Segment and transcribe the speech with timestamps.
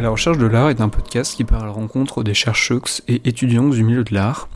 [0.00, 3.20] La recherche de l'art est un podcast qui part à la rencontre des chercheurs et
[3.28, 4.48] étudiants du milieu de l'art.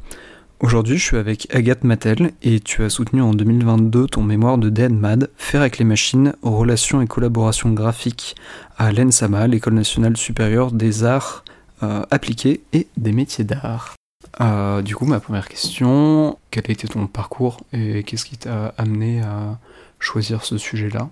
[0.61, 4.71] Aujourd'hui, je suis avec Agathe Mattel et tu as soutenu en 2022 ton mémoire de
[4.71, 8.36] DNMAD, Faire avec les machines, relations et collaboration graphique
[8.79, 11.44] à l'ENSAMA, l'École nationale supérieure des arts
[11.82, 13.96] euh, appliqués et des métiers d'art.
[14.40, 18.72] Euh, du coup, ma première question, quel a été ton parcours et qu'est-ce qui t'a
[18.79, 19.58] amené à
[19.99, 21.11] choisir ce sujet-là?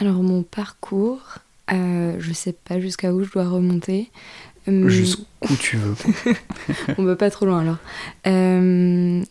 [0.00, 1.20] Alors, mon parcours,
[1.70, 4.10] euh, je sais pas jusqu'à où je dois remonter.
[4.66, 5.94] Hum, Jusqu'où tu veux.
[6.98, 7.78] On va pas trop loin alors.
[8.26, 9.22] Euh,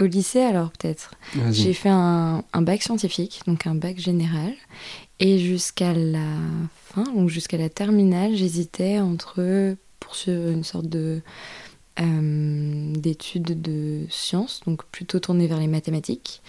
[0.00, 1.12] au lycée, alors peut-être.
[1.50, 4.52] J'ai fait un, bac scientifique, donc un bac général.
[5.20, 6.36] Et jusqu'à la
[6.84, 11.20] fin, donc jusqu'à la terminale, j'hésitais entre poursuivre une sorte de
[12.00, 16.42] euh, d'études de sciences, donc plutôt tourner vers les mathématiques,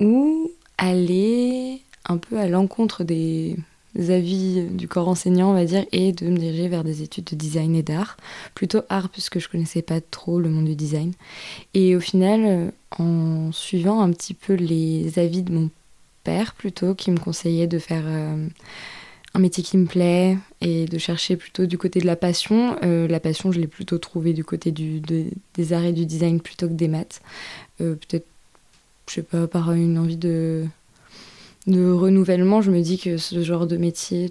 [0.00, 3.56] ou aller un peu à l'encontre des
[3.98, 7.36] avis du corps enseignant, on va dire, et de me diriger vers des études de
[7.36, 8.16] design et d'art.
[8.54, 11.12] Plutôt art, puisque je connaissais pas trop le monde du design.
[11.74, 15.70] Et au final, euh, en suivant un petit peu les avis de mon
[16.24, 18.46] père, plutôt, qui me conseillait de faire euh,
[19.34, 22.76] un métier qui me plaît et de chercher plutôt du côté de la passion.
[22.82, 26.68] Euh, la passion, je l'ai plutôt trouvée du côté des arts et du design plutôt
[26.68, 27.20] que des maths.
[27.78, 28.26] Peut-être,
[29.08, 30.64] je sais pas, par une envie de
[31.66, 34.30] de renouvellement, je me dis que ce genre de métier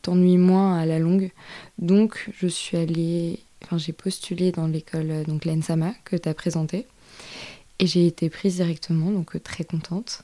[0.00, 1.30] t'ennuie moins à la longue.
[1.78, 6.86] Donc, je suis allée, enfin, j'ai postulé dans l'école, donc l'ENSAMA, que tu as présenté.
[7.78, 10.22] Et j'ai été prise directement, donc euh, très contente.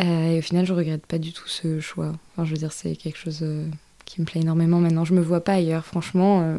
[0.00, 2.12] Euh, et au final, je regrette pas du tout ce choix.
[2.32, 3.64] Enfin, je veux dire, c'est quelque chose euh,
[4.06, 5.04] qui me plaît énormément maintenant.
[5.04, 5.84] Je me vois pas ailleurs.
[5.84, 6.56] Franchement,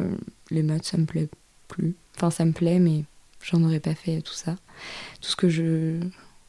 [0.50, 1.28] les maths, ça me plaît
[1.68, 1.94] plus.
[2.16, 3.04] Enfin, ça me plaît, mais
[3.42, 4.56] j'en aurais pas fait tout ça.
[5.20, 6.00] Tout ce que je.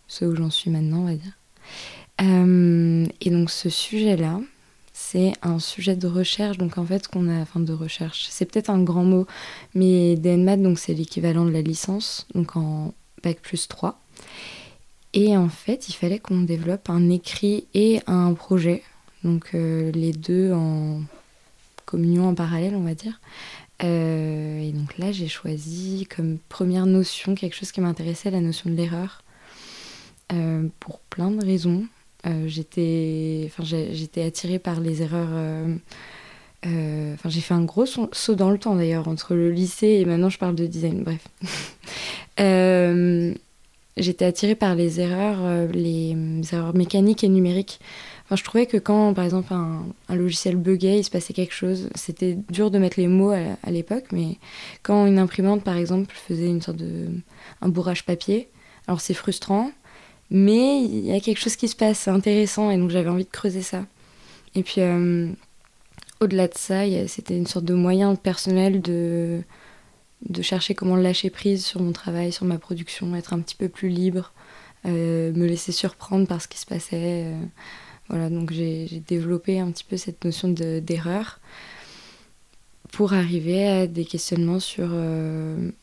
[0.08, 1.38] ce où j'en suis maintenant, on va dire.
[2.22, 4.40] Euh, et donc ce sujet-là,
[4.94, 8.70] c'est un sujet de recherche, donc en fait qu'on a, enfin de recherche, c'est peut-être
[8.70, 9.26] un grand mot,
[9.74, 12.94] mais DNMAT, donc c'est l'équivalent de la licence, donc en
[13.24, 14.00] bac plus 3.
[15.16, 18.84] Et en fait, il fallait qu'on développe un écrit et un projet,
[19.24, 21.02] donc euh, les deux en
[21.86, 23.20] communion en parallèle, on va dire.
[23.84, 28.70] Euh, et donc là, j'ai choisi comme première notion quelque chose qui m'intéressait, la notion
[28.70, 29.24] de l'erreur,
[30.80, 31.86] pour plein de raisons.
[32.26, 33.50] Euh, j'étais,
[34.24, 35.30] attirée par les erreurs.
[35.32, 35.76] Euh,
[36.66, 40.30] euh, j'ai fait un gros saut dans le temps d'ailleurs entre le lycée et maintenant
[40.30, 41.04] je parle de design.
[41.04, 41.28] Bref,
[43.98, 46.16] j'étais attirée par les erreurs, les,
[46.54, 47.80] erreurs mécaniques et numériques.
[48.26, 49.84] Enfin, je trouvais que quand, par exemple, un,
[50.16, 51.90] logiciel buguait, il se passait quelque chose.
[51.94, 54.38] C'était dur de mettre les mots à, à l'époque, mais
[54.82, 57.10] quand une imprimante, par exemple, faisait une sorte de
[57.62, 58.48] un bourrage papier,
[58.88, 59.72] alors c'est frustrant,
[60.32, 63.26] mais il y a quelque chose qui se passe, c'est intéressant, et donc j'avais envie
[63.26, 63.86] de creuser ça.
[64.56, 65.28] Et puis, euh,
[66.20, 69.42] au-delà de ça, c'était une sorte de moyen personnel de,
[70.42, 73.90] chercher comment lâcher prise sur mon travail, sur ma production, être un petit peu plus
[73.90, 74.32] libre,
[74.86, 77.26] euh, me laisser surprendre par ce qui se passait.
[77.26, 77.40] Euh.
[78.10, 81.40] voilà, donc j'ai développé un petit peu cette notion d'erreur
[82.94, 84.88] pour arriver à des questionnements sur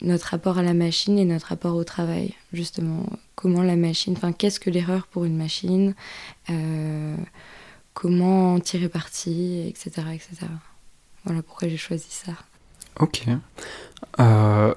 [0.00, 3.04] notre rapport à la machine et notre rapport au travail, justement
[3.40, 5.94] comment la machine, enfin qu'est-ce que l'erreur pour une machine,
[6.50, 7.16] euh,
[7.94, 10.46] comment tirer parti, etc., etc.
[11.24, 12.32] Voilà pourquoi j'ai choisi ça.
[12.98, 13.24] Ok.
[14.18, 14.74] Euh,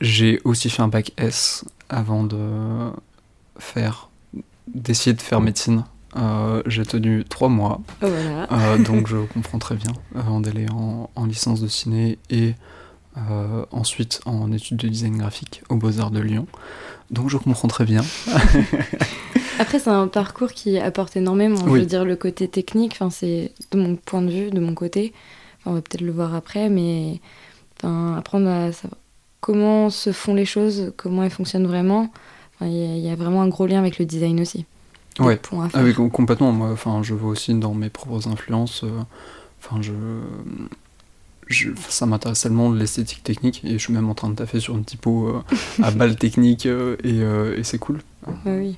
[0.00, 2.92] j'ai aussi fait un bac S avant de
[3.58, 4.10] faire,
[4.68, 5.84] d'essayer de faire médecine.
[6.16, 8.76] Euh, j'ai tenu trois mois, oh, voilà.
[8.78, 12.54] donc je comprends très bien avant d'aller en, en, licence de ciné et
[13.70, 16.46] ensuite en études de design graphique aux Beaux-Arts de Lyon.
[17.10, 18.02] Donc je comprends très bien.
[19.58, 21.56] Après, c'est un parcours qui apporte énormément.
[21.66, 25.12] Je veux dire, le côté technique, c'est de mon point de vue, de mon côté.
[25.66, 27.20] on va peut-être le voir après, mais
[27.82, 28.98] apprendre à savoir
[29.40, 32.10] comment se font les choses, comment elles fonctionnent vraiment.
[32.62, 34.66] Il y, a vraiment un gros lien avec le design aussi.
[35.18, 35.40] Ouais,
[35.74, 36.52] avec, ah complètement.
[36.52, 38.84] Moi, enfin, je vois aussi dans mes propres influences.
[38.84, 39.00] Euh,
[39.60, 39.92] enfin, je
[41.88, 44.84] ça m'intéresse tellement l'esthétique technique et je suis même en train de taffer sur une
[44.84, 45.42] typo euh,
[45.82, 48.00] à balle technique euh, euh, et, c'est cool.
[48.26, 48.76] Ah oui.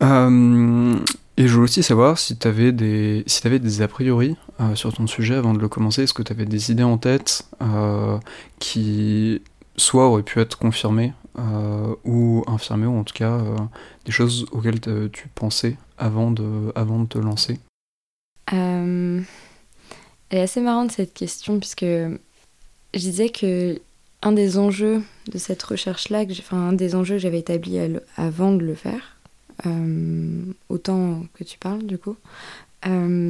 [0.00, 0.96] Mm.
[1.38, 4.36] et je voulais aussi savoir si tu avais des, si avais des a priori
[4.74, 6.02] sur ton sujet avant de le commencer.
[6.02, 7.48] Est-ce que tu avais des idées en tête
[8.58, 9.40] qui
[9.76, 11.12] soit auraient pu être confirmées
[12.04, 13.40] ou infirmées, ou en tout cas
[14.04, 17.58] des choses auxquelles tu pensais avant de, avant de te lancer
[20.30, 22.18] elle est assez marrante cette question puisque je
[22.98, 23.80] disais que
[24.22, 27.78] un des enjeux de cette recherche-là, enfin un des enjeux que j'avais établi
[28.16, 29.16] avant de le faire,
[29.66, 32.16] euh, autant que tu parles du coup,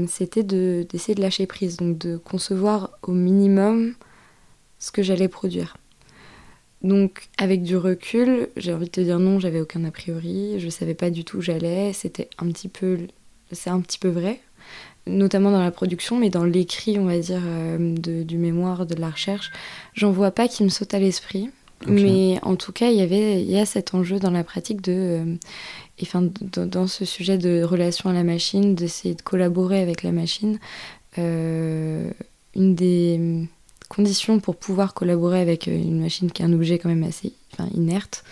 [0.09, 3.95] c'était d'essayer de lâcher prise, donc de concevoir au minimum
[4.79, 5.77] ce que j'allais produire.
[6.87, 10.69] Donc, avec du recul, j'ai envie de te dire non, j'avais aucun a priori, je
[10.69, 12.99] savais pas du tout où j'allais, c'était un petit peu,
[13.51, 14.39] c'est un petit peu vrai,
[15.09, 19.11] notamment dans la production, mais dans l'écrit, on va dire, euh, du mémoire, de la
[19.11, 19.51] recherche,
[19.95, 21.51] j'en vois pas qui me saute à l'esprit.
[21.87, 24.81] Mais en tout cas, il y avait, il y a cet enjeu dans la pratique
[24.81, 25.35] de, euh,
[26.01, 30.59] enfin, dans ce sujet de relation à la machine, d'essayer de collaborer avec la machine.
[31.19, 32.11] Euh,
[32.55, 33.47] une des
[33.89, 37.33] conditions pour pouvoir collaborer avec euh, une machine qui est un objet quand même assez
[37.53, 38.25] enfin, inerte,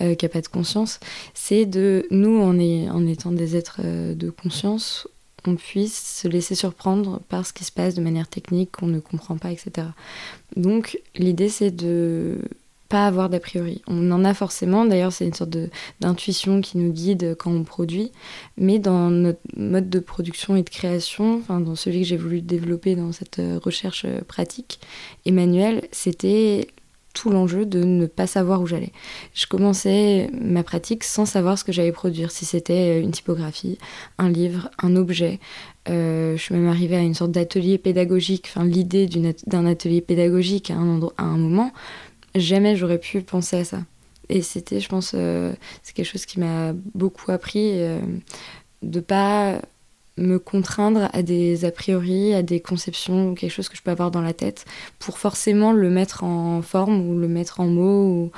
[0.00, 1.00] euh, qui n'a pas de conscience,
[1.34, 2.58] c'est de nous, en,
[3.06, 5.08] étant des êtres euh, de conscience,
[5.46, 9.00] on puisse se laisser surprendre par ce qui se passe de manière technique qu'on ne
[9.00, 9.88] comprend pas, etc.
[10.56, 12.38] Donc l'idée c'est de
[12.88, 13.82] pas avoir d'a priori.
[13.86, 15.56] On en a forcément, d'ailleurs c'est une sorte
[16.00, 18.12] d'intuition qui nous guide quand on produit,
[18.56, 22.40] mais dans notre mode de production et de création, enfin dans celui que j'ai voulu
[22.40, 24.80] développer dans cette euh, recherche euh, pratique
[25.26, 26.68] et manuelle, c'était
[27.12, 28.92] tout l'enjeu de ne pas savoir où j'allais.
[29.34, 33.78] Je commençais ma pratique sans savoir ce que j'allais produire, si c'était euh, une typographie,
[34.18, 35.40] un livre, un objet.
[35.86, 39.08] je suis même arrivée à une sorte d'atelier pédagogique, enfin l'idée
[39.46, 41.72] d'un atelier pédagogique à un, à un moment
[42.40, 43.80] jamais j'aurais pu penser à ça.
[44.28, 45.52] Et c'était, je pense, euh,
[45.82, 48.00] c'est quelque chose qui m'a beaucoup appris euh,
[48.82, 49.60] de pas
[50.18, 54.10] me contraindre à des a priori, à des conceptions, quelque chose que je peux avoir
[54.10, 54.64] dans la tête,
[54.98, 58.30] pour forcément le mettre en forme ou le mettre en mots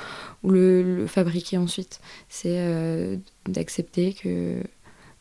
[0.43, 1.99] ou, le, fabriquer ensuite.
[2.29, 4.57] C'est euh, d'accepter que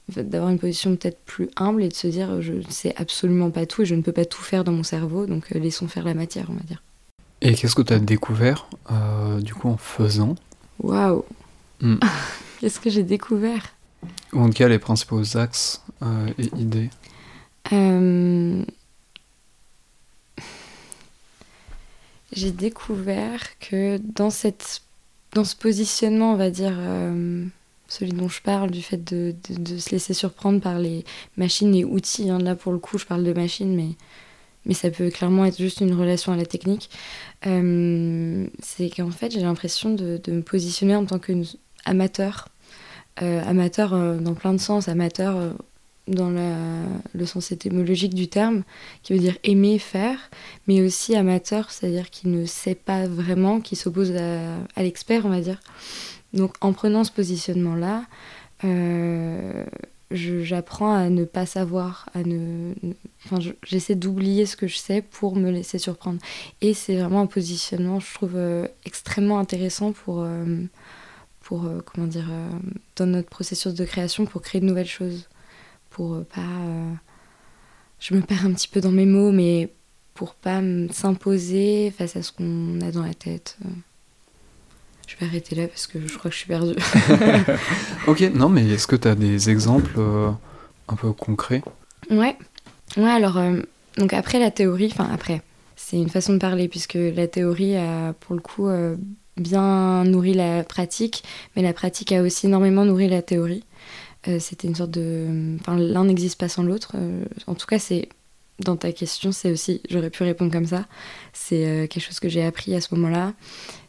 [0.09, 3.65] d'avoir une position peut-être plus humble et de se dire je ne sais absolument pas
[3.65, 6.15] tout et je ne peux pas tout faire dans mon cerveau, donc laissons faire la
[6.15, 6.83] matière, on va dire.
[7.43, 10.35] Et qu'est-ce que tu as découvert euh, du coup en faisant?
[10.81, 11.25] Waouh.
[11.81, 11.97] Hmm.
[12.61, 13.75] Qu'est-ce que j'ai découvert?
[14.33, 16.91] Ou en tout cas les principaux axes euh, et idées.
[17.73, 18.63] Euh,
[22.33, 24.83] J'ai découvert que dans, cette,
[25.33, 26.79] dans ce positionnement, on va dire,
[27.91, 31.05] celui dont je parle, du fait de, de, se laisser surprendre par les
[31.37, 33.97] machines et outils, hein, là pour le coup je parle de machines, mais
[34.67, 36.91] mais ça peut clairement être juste une relation à la technique,
[37.47, 42.49] euh, c'est qu'en fait j'ai l'impression de, me positionner en tant qu'amateur,
[43.23, 45.55] euh, amateur euh, dans plein de sens, amateur
[46.09, 48.65] dans le sens étymologique du terme,
[49.03, 50.19] qui veut dire aimer faire,
[50.67, 55.41] mais aussi amateur, c'est-à-dire qui ne sait pas vraiment, qui s'oppose à l'expert, on va
[55.41, 55.61] dire.
[56.33, 58.07] Donc en prenant ce positionnement-là,
[60.11, 62.75] j'apprends à ne pas savoir, à ne,
[63.25, 66.21] enfin, j'essaie d'oublier ce que je sais pour me laisser surprendre.
[66.61, 70.45] Et c'est vraiment un positionnement, je trouve, euh, extrêmement intéressant pour, euh,
[71.41, 72.29] pour euh, comment dire,
[72.97, 75.29] dans notre processus de création, pour créer de nouvelles choses,
[75.91, 76.41] pour pas,
[78.01, 79.73] je me perds un petit peu dans mes mots, mais
[80.15, 80.61] pour pas
[80.93, 83.59] s'imposer face à ce qu'on a dans la tête.
[85.11, 86.77] Je vais arrêter là parce que je crois que je suis perdue.
[88.07, 90.31] ok, non, mais est-ce que tu as des exemples euh,
[90.87, 91.63] un peu concrets?
[92.11, 92.37] Ouais.
[92.97, 93.61] Ouais, alors, euh,
[93.99, 95.43] donc après la théorie, enfin après,
[95.75, 98.95] c'est une façon de parler puisque la théorie a pour le coup euh,
[99.37, 101.25] bien nourri la pratique,
[101.57, 103.65] mais la pratique a aussi énormément nourri la théorie.
[104.39, 105.57] C'était une sorte de.
[105.61, 106.95] Enfin, l'un n'existe pas sans l'autre.
[107.47, 108.11] en tout cas, c'est
[108.59, 110.85] dans ta question, c'est aussi, j'aurais pu répondre comme ça,
[111.33, 113.33] c'est quelque chose que j'ai appris à ce moment-là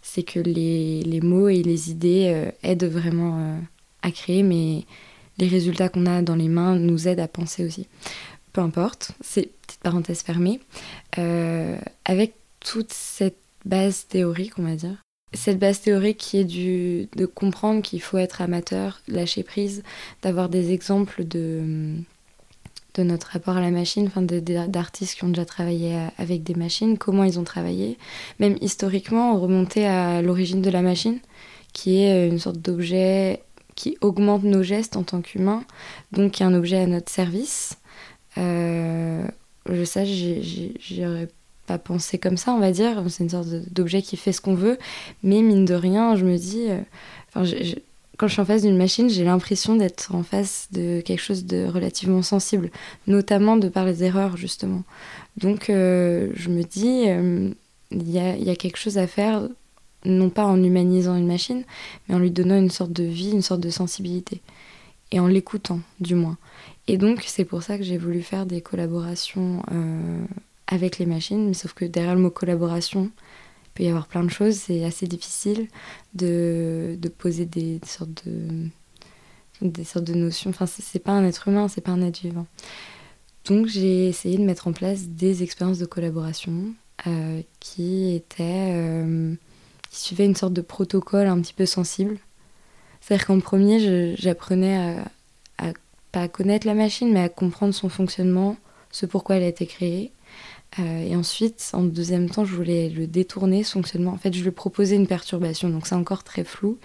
[0.01, 3.59] c'est que les, les, mots et les idées euh, aident vraiment euh,
[4.01, 4.85] à créer, mais
[5.37, 7.87] les résultats qu'on a dans les mains nous aident à penser aussi.
[8.53, 10.59] Peu importe, c'est petite parenthèse fermée.
[11.17, 14.97] Euh, avec toute cette base théorique, on va dire,
[15.33, 19.83] cette base théorique qui est du, de comprendre qu'il faut être amateur, lâcher prise,
[20.21, 21.95] d'avoir des exemples de
[22.95, 26.97] de notre rapport à la machine, enfin d'artistes qui ont déjà travaillé avec des machines,
[26.97, 27.97] comment ils ont travaillé,
[28.39, 31.19] même historiquement, remonter à l'origine de la machine,
[31.73, 33.41] qui est une sorte d'objet
[33.75, 35.63] qui augmente nos gestes en tant qu'humains,
[36.11, 37.77] donc qui est un objet à notre service.
[38.37, 39.23] Euh,
[39.69, 41.29] je sais, j'y aurais
[41.67, 43.03] pas pensé comme ça, on va dire.
[43.09, 44.77] C'est une sorte d'objet qui fait ce qu'on veut,
[45.23, 47.45] mais mine de rien, je me dis, euh,
[48.21, 51.43] quand je suis en face d'une machine, j'ai l'impression d'être en face de quelque chose
[51.43, 52.69] de relativement sensible,
[53.07, 54.83] notamment de par les erreurs, justement.
[55.37, 57.49] Donc, euh, je me dis, euh,
[57.89, 59.49] il y, a, quelque chose à faire,
[60.05, 61.63] non pas en humanisant une machine,
[62.07, 64.39] mais en lui donnant une sorte de vie, une sorte de sensibilité.
[65.09, 66.37] Et en l'écoutant, du moins.
[66.87, 70.23] Et donc, c'est pour ça que j'ai voulu faire des collaborations euh,
[70.67, 73.09] avec les machines, mais sauf que derrière le mot collaboration,
[73.81, 75.67] peut y avoir plein de choses, c'est assez difficile
[76.13, 78.67] de, de poser des, sortes de
[79.61, 80.49] des sortes de notions.
[80.49, 82.47] Enfin, c'est pas un être humain, c'est pas un être vivant.
[83.45, 86.73] donc j'ai essayé de mettre en place des expériences de collaboration
[87.59, 88.75] qui étaient
[89.89, 92.17] qui suivaient une sorte de protocole un petit peu sensible.
[93.01, 94.77] C'est-à-dire qu'en premier, j'apprenais
[95.57, 95.73] à, à,
[96.11, 98.57] pas connaître la machine, mais à comprendre son fonctionnement,
[98.91, 100.11] ce pourquoi elle a été créée.
[100.79, 104.11] Euh, et ensuite, en deuxième temps, je voulais le détourner, ce fonctionnement.
[104.11, 106.77] En fait, je lui proposais une perturbation, donc c'est encore très flou.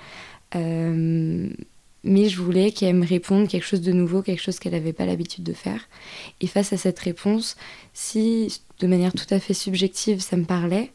[0.55, 1.49] Euh,
[2.05, 5.07] mais je voulais qu'elle me réponde quelque chose de nouveau, quelque chose qu'elle n'avait pas
[5.07, 5.89] l'habitude de faire.
[6.41, 7.57] Et face à cette réponse,
[7.95, 10.93] si de manière tout à fait subjective, ça me parlait,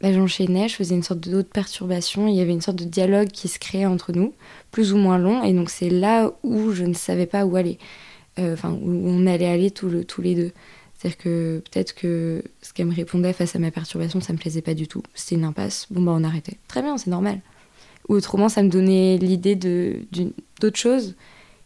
[0.00, 3.28] bah, j'enchaînais, je faisais une sorte d'autre perturbation, il y avait une sorte de dialogue
[3.28, 4.34] qui se créait entre nous,
[4.70, 7.78] plus ou moins long, et donc c'est là où je ne savais pas où aller,
[8.38, 10.52] euh, enfin où on allait aller tous, le, tous les deux.
[11.00, 14.60] C'est-à-dire que peut-être que ce qu'elle me répondait face à ma perturbation, ça me plaisait
[14.60, 15.02] pas du tout.
[15.14, 15.86] C'était une impasse.
[15.88, 16.58] Bon, bah on arrêtait.
[16.68, 17.40] Très bien, c'est normal.
[18.10, 21.14] Ou autrement, ça me donnait l'idée d'autre chose.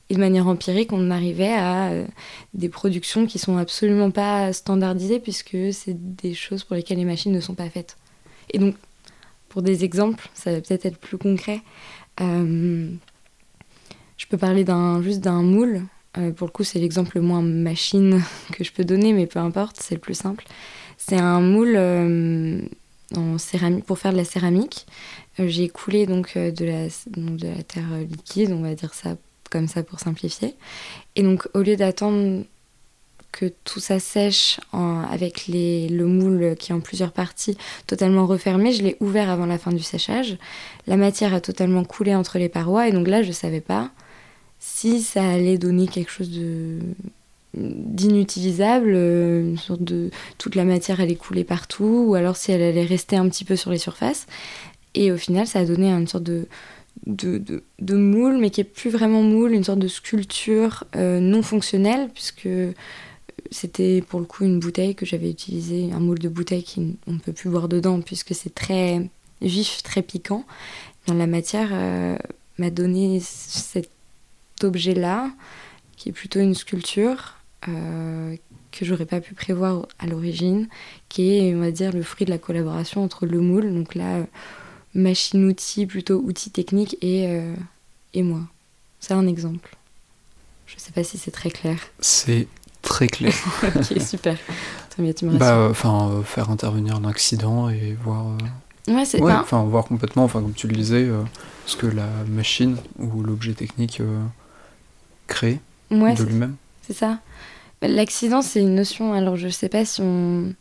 [0.09, 2.07] Et de manière empirique, on arrivait à euh,
[2.53, 7.33] des productions qui sont absolument pas standardisées puisque c'est des choses pour lesquelles les machines
[7.33, 7.97] ne sont pas faites.
[8.53, 8.76] Et donc,
[9.49, 11.61] pour des exemples, ça va peut-être être plus concret.
[12.21, 12.88] Euh,
[14.17, 14.64] je peux parler
[15.03, 15.83] juste d'un moule
[16.18, 19.38] euh, pour le coup, c'est l'exemple le moins machine que je peux donner, mais peu
[19.38, 20.44] importe, c'est le plus simple.
[20.97, 22.61] C'est un moule euh,
[23.16, 24.87] en céramique, pour faire de la céramique.
[25.40, 29.16] Euh, j'ai coulé donc de la, de la terre liquide, on va dire ça
[29.50, 30.54] comme ça pour simplifier.
[31.16, 32.44] Et donc, au lieu d'attendre
[33.30, 38.85] que tout ça sèche avec le moule qui est en plusieurs parties totalement refermé, je
[38.85, 40.38] l'ai ouvert avant la fin du séchage.
[40.87, 43.90] La matière a totalement coulé entre les parois et donc là je ne savais pas
[44.66, 46.78] si ça allait donner quelque chose de
[47.52, 52.62] d'inutilisable, euh, une sorte de toute la matière allait couler partout, ou alors si elle
[52.62, 54.26] allait rester un petit peu sur les surfaces.
[54.94, 56.49] Et au final, ça a donné une sorte de,
[57.06, 61.42] de, de, moule, mais qui est plus vraiment moule, une sorte de sculpture euh, non
[61.42, 62.49] fonctionnelle, puisque
[63.52, 67.18] c'était pour le coup une bouteille que j'avais utilisée, un moule de bouteille qu'on ne
[67.18, 69.09] peut plus boire dedans, puisque c'est très
[69.42, 70.44] vif, très piquant.
[71.06, 72.16] la matière euh,
[72.59, 73.90] m'a donné cette
[74.63, 75.31] objet-là,
[75.97, 77.35] qui est plutôt une sculpture
[77.69, 78.37] euh,
[78.73, 80.69] que j'aurais pas pu prévoir à l'origine,
[81.09, 84.27] qui est, on va dire, le fruit de la collaboration entre le moule, donc là,
[84.95, 87.55] machine-outil, plutôt outil technique, et, euh,
[88.15, 88.41] et moi.
[88.99, 89.77] C'est un exemple.
[90.67, 91.79] Je sais pas si c'est très clair.
[92.01, 92.49] C'est
[92.83, 93.35] très clair.
[93.63, 94.37] ok, super.
[94.97, 98.27] tu bah, enfin, euh, faire intervenir un accident et voir.
[98.89, 101.09] Ouais, c'est enfin, voir complètement, enfin, comme tu le disais,
[101.65, 104.03] ce que la machine ou l'objet technique
[105.26, 106.57] créé de lui-même.
[106.83, 107.19] C'est ça.
[107.83, 109.12] L'accident, c'est une notion.
[109.12, 110.54] Alors, je sais pas si on,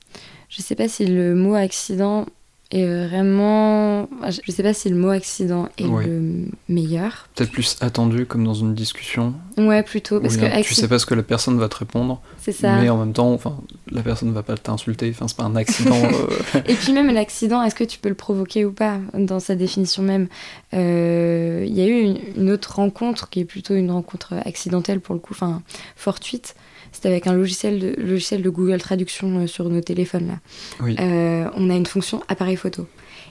[0.50, 2.26] je sais pas si le mot accident
[2.70, 4.10] est vraiment.
[4.46, 7.30] Je sais pas si le mot accident est le meilleur.
[7.36, 9.36] Peut-être plus attendu comme dans une discussion.
[9.58, 10.20] Ouais, plutôt.
[10.20, 12.22] Parce que Tu sais pas ce que la personne va te répondre.
[12.40, 12.78] C'est ça.
[12.78, 13.58] Mais en même temps, enfin,
[13.92, 15.12] la personne ne va pas t'insulter.
[15.12, 15.94] Enfin, c'est pas un accident.
[16.14, 16.62] Euh.
[16.68, 20.04] Et puis même l'accident, est-ce que tu peux le provoquer ou pas dans sa définition
[20.04, 20.28] même?
[20.74, 25.16] Euh, Il y a eu une, autre rencontre qui est plutôt une rencontre accidentelle pour
[25.16, 25.62] le coup, enfin
[25.96, 26.56] fortuite.
[26.92, 30.40] C'était avec un logiciel de, logiciel de Google Traduction euh, sur nos téléphones là.
[30.82, 30.96] Oui.
[31.00, 32.88] on a une fonction appareil photo.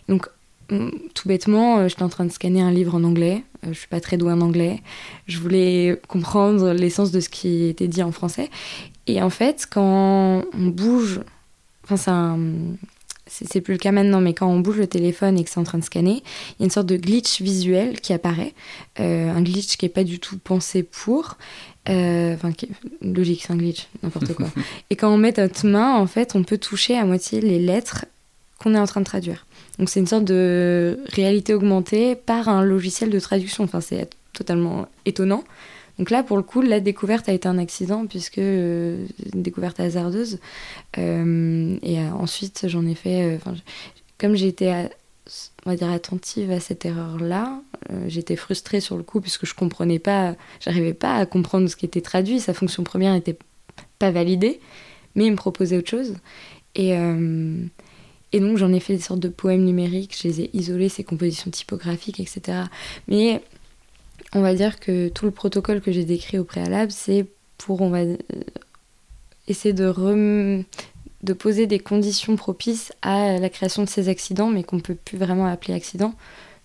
[0.09, 0.29] Donc
[1.15, 3.43] tout bêtement, j'étais en train de scanner un livre en anglais.
[3.67, 4.81] je suis pas très douée en anglais.
[5.27, 8.51] Je voulais comprendre l'essence de ce qui était dit en français.
[9.07, 11.21] Et en fait, quand on bouge,
[11.85, 12.39] enfin
[13.27, 15.65] c'est plus le cas maintenant, mais quand on bouge le téléphone et que c'est en
[15.65, 18.53] train de scanner, il y a une sorte de glitch visuel qui apparaît,
[19.01, 21.39] euh, un glitch qui n'est pas du tout pensé pour,
[21.89, 22.51] euh, enfin
[23.01, 24.49] logique, c'est un glitch, n'importe quoi.
[24.91, 28.05] et quand on met notre main, en fait, on peut toucher à moitié les lettres
[28.63, 29.47] qu'on est en train de traduire.
[29.79, 33.65] Donc c'est une sorte de réalité augmentée par un logiciel de traduction.
[33.65, 35.45] Enfin, c'est totalement étonnant.
[35.99, 39.79] Donc là, pour le coup, la découverte a été un accident, puisque euh, une découverte
[39.79, 40.39] hasardeuse.
[40.99, 43.39] Euh, et euh, ensuite, j'en ai fait.
[44.19, 44.91] comme j'étais,
[45.67, 47.61] on va dire, attentive à cette erreur-là,
[48.07, 51.85] j'étais frustrée sur le coup, puisque je comprenais pas, j'arrivais pas à comprendre ce qui
[51.85, 52.41] était traduit.
[52.41, 53.39] Sa fonction première n'était
[53.99, 54.61] pas validée,
[55.15, 56.15] mais il me proposait autre chose.
[56.75, 56.97] Et.
[58.33, 61.05] Et donc j'en ai fait des sortes de poèmes numériques, je les ai isolés, ces
[61.05, 62.63] compositions typographiques, etc.
[63.09, 63.43] Mais
[64.33, 67.27] on va dire que tout le protocole que j'ai décrit au préalable, c'est
[67.59, 68.17] pour on va euh,
[69.49, 70.65] essayer de,
[71.23, 74.95] de poser des conditions propices à la création de ces accidents, mais qu'on ne peut
[74.95, 76.15] plus vraiment appeler accident,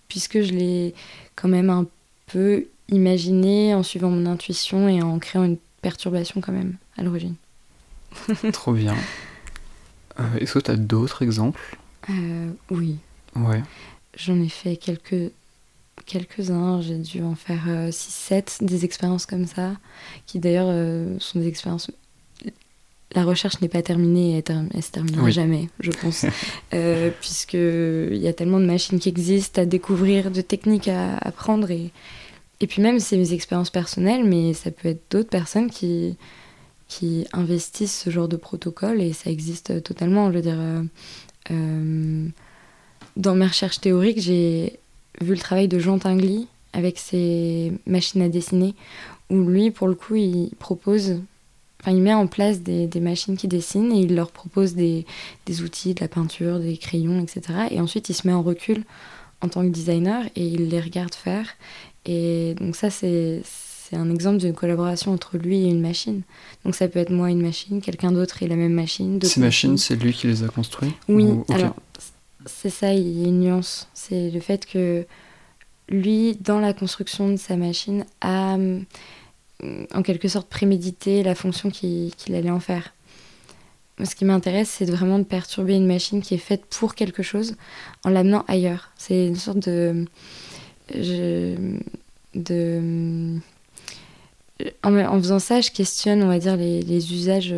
[0.08, 0.94] puisque je l'ai
[1.36, 1.86] quand même un
[2.26, 7.34] peu imaginé en suivant mon intuition et en créant une perturbation quand même à l'origine.
[8.52, 8.94] Trop bien.
[10.20, 11.60] Euh, est-ce que tu as d'autres exemples?
[12.10, 12.96] Euh, Oui.
[13.36, 13.62] Ouais.
[14.16, 15.32] J'en ai fait quelques
[16.06, 18.32] quelques-uns, j'ai dû en faire 6-7,
[18.62, 19.72] euh, des expériences comme ça,
[20.26, 20.72] qui d'ailleurs
[21.20, 21.90] sont des expériences
[23.14, 24.44] la recherche n'est pas terminée et
[24.74, 26.26] elle, se terminera jamais, je pense.
[26.74, 31.70] euh, Puisqu'il y a tellement de machines qui existent à découvrir, de techniques à apprendre.
[31.70, 31.90] Et,
[32.60, 36.16] et puis même, c'est mes expériences personnelles, mais ça peut être d'autres personnes qui,
[36.88, 40.30] qui investissent ce genre de protocole et ça existe totalement.
[40.32, 40.82] Je veux dire, euh,
[41.50, 42.28] euh,
[43.16, 44.78] dans mes recherches théoriques, j'ai
[45.20, 48.74] vu le travail de Jean Tinguely avec ses machines à dessiner,
[49.30, 51.20] où lui, pour le coup, il propose
[51.80, 55.06] Enfin, il met en place des, des, machines qui dessinent et il leur propose des,
[55.46, 57.68] des, outils, de la peinture, des crayons, etc.
[57.70, 58.82] Et ensuite, il se met en recul
[59.42, 61.46] en tant que designer et il les regarde faire.
[62.04, 63.42] Et donc ça, c'est
[63.96, 66.22] un exemple d'une collaboration entre lui et une machine.
[66.64, 69.20] Donc ça peut être moi et une machine, quelqu'un d'autre et la même machine.
[69.22, 71.74] Ces machines, c'est lui qui les a construites Oui, alors
[72.46, 73.88] c'est ça, il y a une nuance.
[73.94, 75.06] C'est le fait que
[75.88, 78.56] lui, dans la construction de sa machine, a
[79.92, 82.94] en quelque sorte préméditer la fonction qu'il allait en faire.
[84.04, 87.56] Ce qui m'intéresse, c'est vraiment de perturber une machine qui est faite pour quelque chose
[88.04, 88.92] en l'amenant ailleurs.
[88.96, 90.04] C'est une sorte de.
[92.34, 93.40] de
[94.82, 97.54] en, faisant ça, je questionne, on va dire, les, usages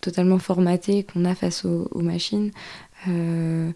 [0.00, 2.50] totalement formatés qu'on a face aux, machines.
[3.08, 3.70] Euh,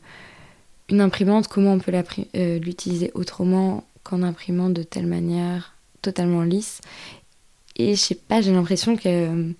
[0.89, 1.93] une imprimante, comment on peut
[2.37, 6.81] euh, l'utiliser autrement qu'en imprimant de telle manière totalement lisse?
[7.77, 9.51] Et je sais pas, j'ai l'impression que euh,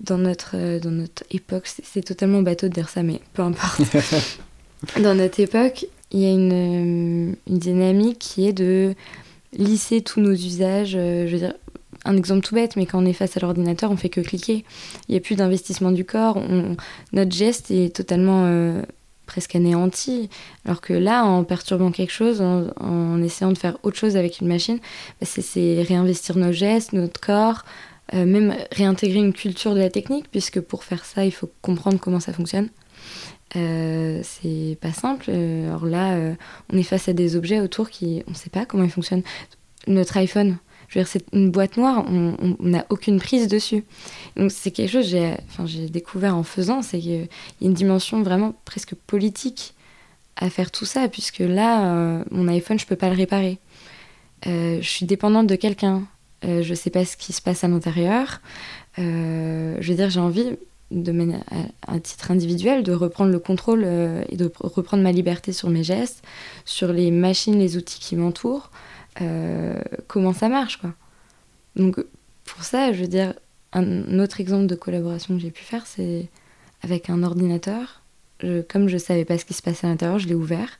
[0.00, 3.82] dans notre, dans notre époque, c'est totalement bateau de dire ça, mais peu importe.
[5.02, 8.94] dans notre époque, il y a une, une, dynamique qui est de
[9.52, 10.92] lisser tous nos usages.
[10.92, 11.54] je veux dire,
[12.04, 14.64] un exemple tout bête, mais quand on est face à l'ordinateur, on fait que cliquer.
[15.08, 16.40] Il n'y a plus d'investissement du corps.
[17.12, 18.46] notre geste est totalement
[19.30, 20.28] presque anéanti.
[20.64, 24.48] Alors que là, en perturbant quelque chose, en, essayant de faire autre chose avec une
[24.48, 24.78] machine,
[25.20, 27.64] bah, c'est réinvestir nos gestes, notre corps,
[28.12, 32.00] euh, même réintégrer une culture de la technique, puisque pour faire ça, il faut comprendre
[32.00, 32.70] comment ça fonctionne.
[33.54, 35.30] Euh, c'est pas simple.
[35.30, 36.34] Alors là, euh,
[36.72, 39.22] on est face à des objets autour qui, on ne sait pas comment ils fonctionnent.
[39.86, 40.58] Notre iPhone,
[40.90, 43.84] je veux dire, c'est une boîte noire, on n'a aucune prise dessus.
[44.36, 47.26] Donc c'est quelque chose que j'ai, découvert en faisant, c'est qu'il y a
[47.62, 49.74] une dimension vraiment presque politique
[50.34, 53.60] à faire tout ça, puisque là, euh, mon iPhone, je peux pas le réparer.
[54.48, 56.02] Euh, je suis dépendante de quelqu'un.
[56.44, 58.40] Euh, je sais pas ce qui se passe à l'intérieur.
[58.98, 60.56] Euh, je veux dire, j'ai envie,
[61.86, 63.84] à, à, titre individuel, de reprendre le contrôle
[64.28, 66.24] et de reprendre ma liberté sur mes gestes,
[66.64, 68.70] sur les machines, les outils qui m'entourent.
[69.20, 70.92] Euh, comment ça marche, quoi.
[71.76, 71.96] Donc,
[72.44, 73.34] pour ça, je veux dire,
[73.72, 76.28] un autre exemple de collaboration que j'ai pu faire, c'est
[76.82, 78.02] avec un ordinateur.
[78.68, 80.78] comme je savais pas ce qui se passait à l'intérieur, je l'ai ouvert.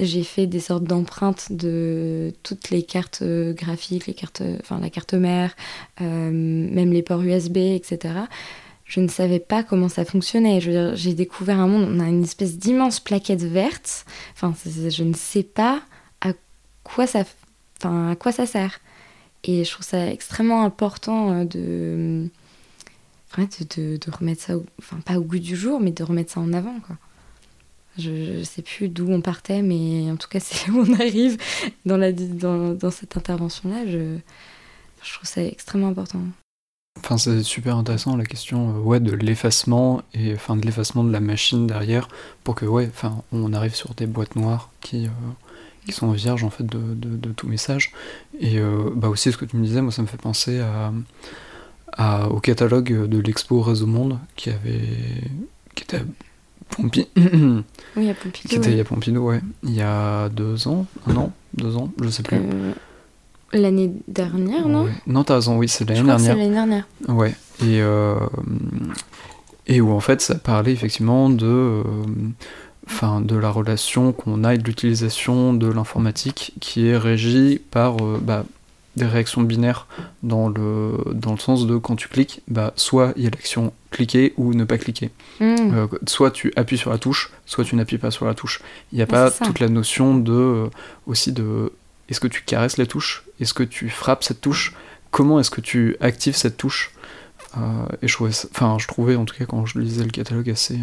[0.00, 4.90] J'ai fait des sortes d'empreintes de toutes les cartes euh, graphiques, les cartes, enfin la
[4.90, 5.54] carte mère,
[6.00, 8.14] euh, même les ports USB, etc.
[8.84, 10.60] Je ne savais pas comment ça fonctionnait.
[10.60, 11.88] J'ai découvert un monde.
[11.88, 14.04] On a une espèce d'immense plaquette verte.
[14.34, 15.80] Enfin, je ne sais pas
[16.20, 16.32] à
[16.82, 17.24] quoi ça,
[17.84, 18.80] à quoi ça sert.
[19.44, 22.28] Et je trouve ça extrêmement important euh, de,
[23.36, 26.52] de, de, remettre ça, enfin pas au goût du jour, mais de remettre ça en
[26.52, 26.80] avant.
[26.80, 26.96] Quoi.
[27.98, 31.36] Je, ne sais plus d'où on partait, mais en tout cas, c'est où on arrive
[31.84, 33.86] dans, la, dans, dans cette intervention-là.
[33.86, 34.16] Je,
[35.02, 36.20] je trouve ça extrêmement important.
[36.98, 41.12] Enfin, c'est super intéressant la question euh, ouais, de l'effacement et enfin de l'effacement de
[41.12, 42.08] la machine derrière
[42.44, 45.10] pour que ouais, enfin on arrive sur des boîtes noires qui euh,
[45.84, 47.92] qui sont vierges en fait de, de, tout message.
[48.40, 50.92] Et euh, bah aussi ce que tu me disais, moi ça me fait penser à,
[51.92, 54.80] à au catalogue de l'expo Réseau Monde qui avait
[55.74, 56.02] qui était à
[56.70, 57.06] Pompidou.
[57.96, 58.48] oui, à Pompidou.
[58.48, 59.40] Qui était à Pompidou, ouais.
[59.62, 62.38] Il y a deux ans, un an, deux ans, je sais plus.
[62.38, 62.72] Euh,
[63.52, 64.88] l'année dernière, non?
[65.06, 66.20] Non, t'as raison, oui, c'est l'année dernière.
[66.20, 66.88] C'est l'année dernière.
[67.08, 67.34] Ouais.
[67.60, 68.18] Et, euh,
[69.66, 71.82] et où en fait ça parlait effectivement de
[72.86, 77.96] enfin, de la relation qu'on a et de l'utilisation de l'informatique qui est régie par
[78.02, 78.44] euh, bah,
[78.96, 79.86] des réactions binaires
[80.22, 83.72] dans le, dans le sens de quand tu cliques, bah, soit il y a l'action
[83.90, 85.10] cliquer ou ne pas cliquer.
[85.40, 85.54] Hmm.
[85.74, 88.60] Euh, soit tu appuies sur la touche, soit tu n'appuies pas sur la touche.
[88.92, 90.66] Il n'y a pas toute la notion de euh,
[91.06, 91.72] aussi de
[92.08, 94.74] est-ce que tu caresses la touche, est-ce que tu frappes cette touche,
[95.10, 96.90] comment est-ce que tu actives cette touche?
[98.02, 100.76] et je trouvais, enfin, je trouvais en tout cas quand je lisais le catalogue assez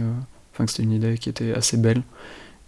[0.54, 2.04] Enfin, que c'était une idée qui était assez belle.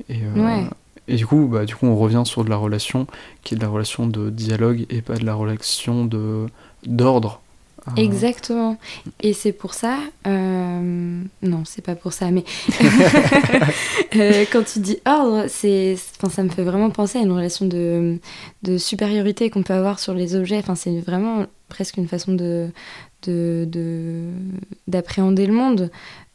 [0.09, 0.63] Et, euh,
[1.07, 3.07] et du coup, bah, du coup, on revient sur de la relation
[3.43, 6.47] qui est de la relation de dialogue et pas de la relation de
[6.85, 7.41] d'ordre
[7.97, 8.77] Exactement.
[9.21, 9.99] Et c'est pour ça.
[10.25, 11.21] Euh...
[11.41, 12.43] Non, c'est pas pour ça, mais
[14.15, 17.65] euh, quand tu dis ordre, c'est, enfin, ça me fait vraiment penser à une relation
[17.65, 18.19] de,
[18.63, 20.57] de supériorité qu'on peut avoir sur les objets.
[20.57, 22.69] Enfin, c'est vraiment presque une façon de,
[23.29, 24.29] de,
[24.87, 25.91] d'appréhender le monde.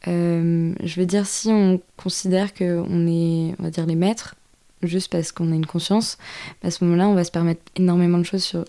[0.07, 4.35] Euh, je veux dire, si on considère qu'on est, on va dire, les maîtres,
[4.81, 6.17] juste parce qu'on a une conscience,
[6.63, 8.65] à ce moment-là, on va se permettre énormément de choses sur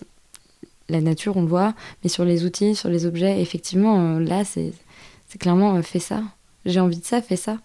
[0.89, 4.43] la nature, on le voit, mais sur les outils, sur les objets, effectivement, euh, là,
[4.43, 4.73] c'est
[5.39, 6.21] clairement euh, fais ça.
[6.65, 7.57] J'ai envie de ça, fais ça.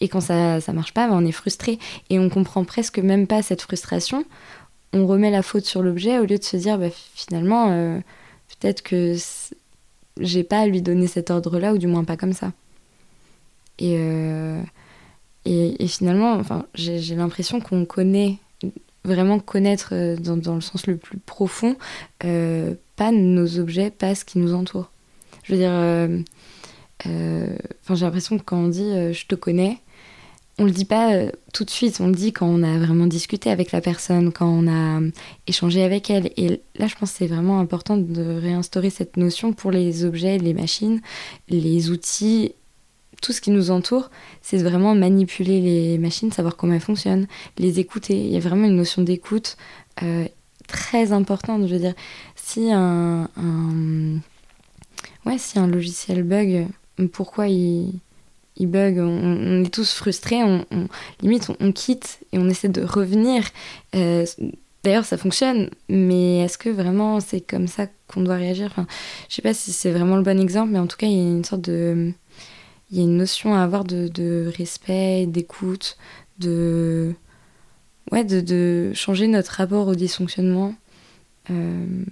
[0.00, 1.78] Et quand ça ça marche pas, ben, on est frustré.
[2.10, 4.24] Et on comprend presque même pas cette frustration.
[4.92, 7.68] On remet la faute sur l'objet au lieu de se dire bah, finalement,
[8.48, 9.16] peut-être que
[10.20, 12.52] j'ai pas à lui donner cet ordre-là, ou du moins pas comme ça.
[13.78, 13.94] Et,
[15.44, 18.38] et, et, finalement, enfin, j'ai l'impression qu'on connaît
[19.08, 21.76] vraiment connaître euh, dans, le sens le plus profond,
[22.24, 24.90] euh, pas nos objets, pas ce qui nous entoure.
[25.42, 26.22] Je veux dire, euh,
[27.04, 29.78] j'ai l'impression que quand on dit je te connais,
[30.58, 33.50] on le dit pas tout de suite, on le dit quand on a vraiment discuté
[33.50, 35.00] avec la personne, quand on a
[35.46, 36.30] échangé avec elle.
[36.36, 40.38] Et là, je pense que c'est vraiment important de réinstaurer cette notion pour les objets,
[40.38, 41.00] les machines,
[41.48, 42.52] les outils
[43.20, 44.10] tout ce qui nous entoure,
[44.42, 47.26] c'est vraiment manipuler les machines, savoir comment elles fonctionnent,
[47.58, 48.14] les écouter.
[48.14, 49.56] Il y a vraiment une notion d'écoute
[50.04, 50.26] euh,
[50.68, 51.66] très importante.
[51.66, 51.94] Je veux dire,
[52.36, 53.28] si un
[55.66, 56.68] logiciel bug,
[57.12, 57.94] pourquoi il,
[58.58, 60.66] il bug on, est tous frustrés, on,
[61.22, 63.44] limite on, quitte et on essaie de revenir.
[63.94, 64.26] Euh,
[64.84, 68.66] d'ailleurs, ça fonctionne, mais est-ce que vraiment c'est comme ça qu'on doit réagir?
[68.66, 68.86] Enfin,
[69.28, 71.20] Je sais pas si c'est vraiment le bon exemple, mais en tout cas, il y
[71.20, 72.12] a une sorte de
[72.90, 75.96] il y a une notion à avoir de, respect, d'écoute,
[76.38, 77.14] de,
[78.10, 80.74] ouais, de, changer notre rapport au dysfonctionnement
[81.50, 82.04] euh,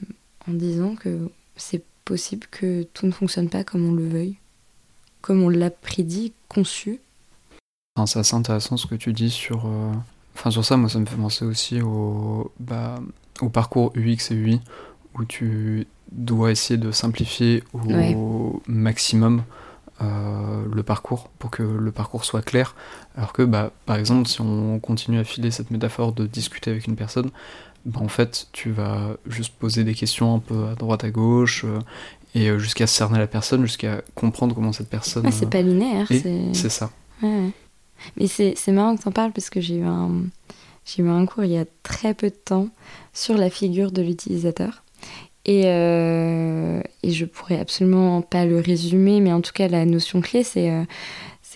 [0.49, 4.37] en disant que c'est possible que tout ne fonctionne pas comme on le veuille,
[5.27, 7.01] comme on l'a prédit, conçu.
[8.07, 9.93] c'est assez intéressant ce que tu dis sur, euh,
[10.37, 10.77] enfin, sur ça.
[10.77, 13.01] Moi, ça me fait penser aussi au, bah,
[13.41, 14.61] au parcours UX et UI
[15.17, 19.43] où tu dois essayer de simplifier au maximum
[20.01, 22.75] le parcours pour que le parcours soit clair.
[23.17, 26.87] Alors que, bah, par exemple, si on continue à filer cette métaphore de discuter avec
[26.87, 27.31] une personne,
[27.87, 31.65] bah, en fait, tu vas juste poser des questions un peu à droite à gauche
[31.65, 31.79] euh,
[32.35, 35.25] et euh, jusqu'à cerner la personne, jusqu'à comprendre comment cette personne.
[35.27, 36.09] Ah, c'est pas linéaire.
[36.09, 36.91] C'est ça.
[37.23, 40.11] Mais c'est marrant que tu en parles parce que j'ai eu, un,
[40.99, 42.69] eu un cours il y a très peu de temps
[43.15, 44.83] sur la figure de l'utilisateur.
[45.47, 50.21] Et, euh, et, je pourrais absolument pas le résumer, mais en tout cas, la notion
[50.21, 50.83] clé, c'est euh,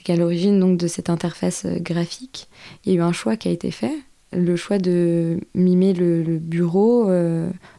[0.05, 2.49] qu'à l'origine de cette interface euh, graphique,
[2.85, 3.93] il y a eu un choix qui a été fait,
[4.33, 7.11] le choix de mimer le, bureau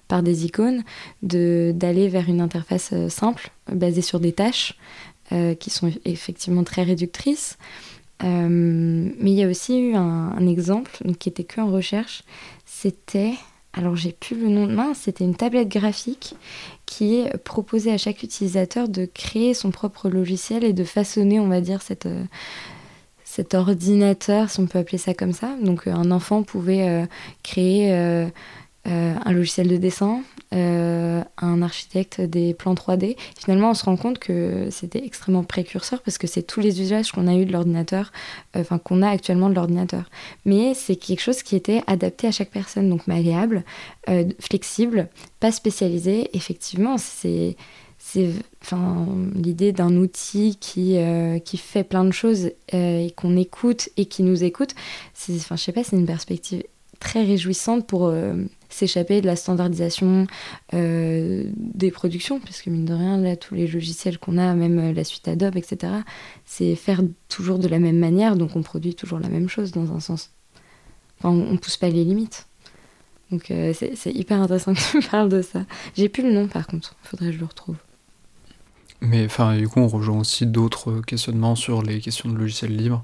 [0.10, 0.84] par des icônes,
[1.22, 4.78] d'aller vers une interface simple, basée sur des tâches,
[5.62, 7.58] qui sont effectivement très réductrices.
[8.22, 12.24] mais il y a aussi eu un, exemple qui était que en recherche,
[12.66, 13.36] c'était
[13.74, 16.36] alors j'ai plus le nom de main, c'était une tablette graphique
[16.86, 21.62] qui proposait à chaque utilisateur de créer son propre logiciel et de façonner, on va
[21.62, 22.24] dire, cette, euh,
[23.24, 25.56] cet ordinateur, si on peut appeler ça comme ça.
[25.62, 27.06] Donc euh, un enfant pouvait euh,
[27.44, 27.94] créer
[28.84, 30.22] un logiciel de dessin,
[30.54, 33.16] euh, un architecte des plans 3D.
[33.38, 37.14] Finalement, on se rend compte que c'était extrêmement précurseur parce que c'est tous les usages
[37.14, 38.12] qu'on a eu de l'ordinateur,
[38.58, 40.10] euh, enfin qu'on a actuellement de l'ordinateur.
[40.44, 43.64] Mais c'est quelque chose qui était adapté à chaque personne, donc malléable,
[44.40, 45.08] flexible,
[45.40, 46.30] pas spécialisé.
[46.34, 47.56] Effectivement, c'est
[47.98, 48.32] c'est
[48.64, 50.98] enfin, l'idée d'un outil qui,
[51.46, 54.76] qui fait plein de choses et qu'on écoute et qui nous écoute.
[55.30, 56.64] Enfin, je sais pas, c'est une perspective
[57.00, 58.12] très réjouissante pour
[58.74, 60.28] s'échapper de la standardisation
[60.74, 64.94] euh, des productions, puisque mine de rien, là, tous les logiciels qu'on a, même euh,
[64.94, 65.94] la suite Adobe, etc.,
[66.46, 69.94] c'est faire toujours de la même manière, donc on produit toujours la même chose dans
[69.94, 70.32] un sens.
[71.20, 72.48] Enfin, on, ne pousse pas les limites.
[73.32, 75.66] Donc euh, c'est hyper intéressant que tu me parles de ça.
[75.96, 77.78] J'ai plus le nom par contre, faudrait que je le retrouve.
[79.02, 83.04] Mais enfin, du coup, on rejoint aussi d'autres questionnements sur les questions de logiciels libres.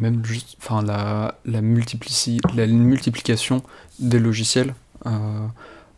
[0.00, 3.62] Même juste enfin la, la, la multiplication
[3.98, 4.74] des logiciels
[5.06, 5.46] euh,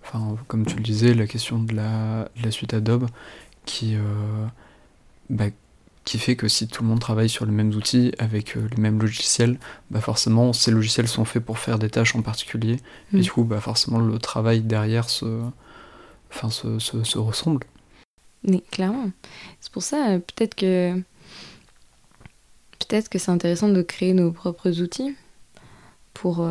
[0.02, 3.08] enfin, comme tu le disais, la question de la, la suite Adobe
[3.64, 4.46] qui, euh,
[5.30, 5.46] bah,
[6.04, 8.80] qui fait que si tout le monde travaille sur les mêmes outils avec euh, les
[8.80, 9.58] mêmes logiciels,
[9.90, 12.76] bah forcément ces logiciels sont faits pour faire des tâches en particulier
[13.12, 13.20] et mm.
[13.20, 15.40] du coup bah forcément le travail derrière se,
[16.30, 17.64] enfin, se, se, ressemble.
[18.46, 19.10] Mais clairement.
[19.60, 21.00] C'est pour ça peut-être que
[22.86, 25.14] peut-être que c'est intéressant de créer nos propres outils
[26.12, 26.46] pour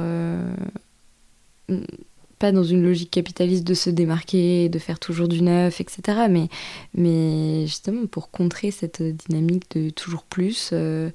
[2.43, 6.27] pas dans une logique capitaliste de se démarquer, de faire toujours du neuf, etc.
[6.29, 6.49] Mais,
[6.93, 11.09] mais justement pour contrer cette dynamique de toujours plus, euh,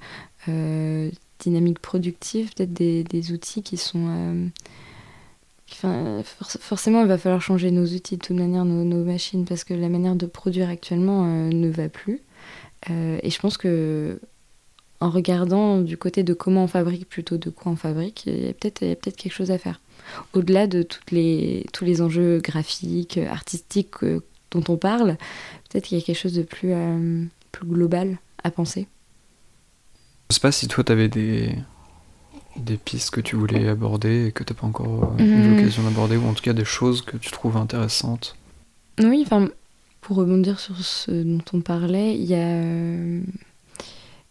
[0.49, 4.51] euh, dynamique productive, peut-être des, outils qui sont...
[6.41, 9.91] Forcément, il va falloir changer nos outils de toute manière, nos machines, parce que la
[9.91, 12.23] manière de produire actuellement ne va plus.
[12.89, 14.19] et je pense que
[15.01, 18.49] en regardant du côté de comment on fabrique plutôt de quoi on fabrique, il y
[18.49, 19.81] a peut-être peut quelque chose à faire.
[20.33, 25.17] Au-delà de toutes les, tous les enjeux graphiques, artistiques euh, dont on parle,
[25.69, 28.89] peut-être qu'il y a quelque chose de plus, euh, plus global à penser.
[30.31, 31.55] Je sais pas si toi tu avais des,
[32.57, 35.57] des pistes que tu voulais aborder et que tu n'as pas encore euh, eu mhm.
[35.57, 38.37] l'occasion d'aborder, ou en tout cas des choses que tu trouves intéressantes.
[39.01, 39.49] Oui, enfin,
[40.01, 42.63] pour rebondir sur ce dont on parlait, il y a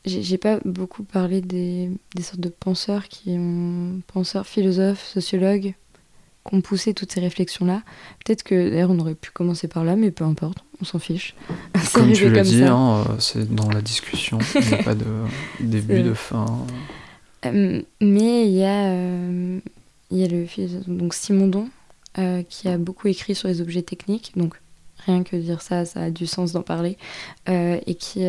[0.08, 5.74] j'ai pas beaucoup parlé des, des, sortes de penseurs qui ont penseurs, philosophes, sociologues
[6.48, 7.84] qui ont poussé toutes ces réflexions-là.
[8.26, 11.36] Peut-être que d'ailleurs on aurait pu commencer par là, mais peu importe, on s'en fiche.
[11.94, 15.06] Comme tu l'as dit, hein, euh, c'est dans la discussion, il n'y a pas de
[15.60, 16.46] début, de fin.
[17.46, 19.60] Euh, mais il y, a, euh,
[20.12, 21.70] il y a le philosophe donc Simondon
[22.50, 24.60] qui a beaucoup écrit sur les objets techniques, donc
[25.06, 26.98] rien que dire ça, ça a du sens d'en parler,
[27.48, 28.22] et qui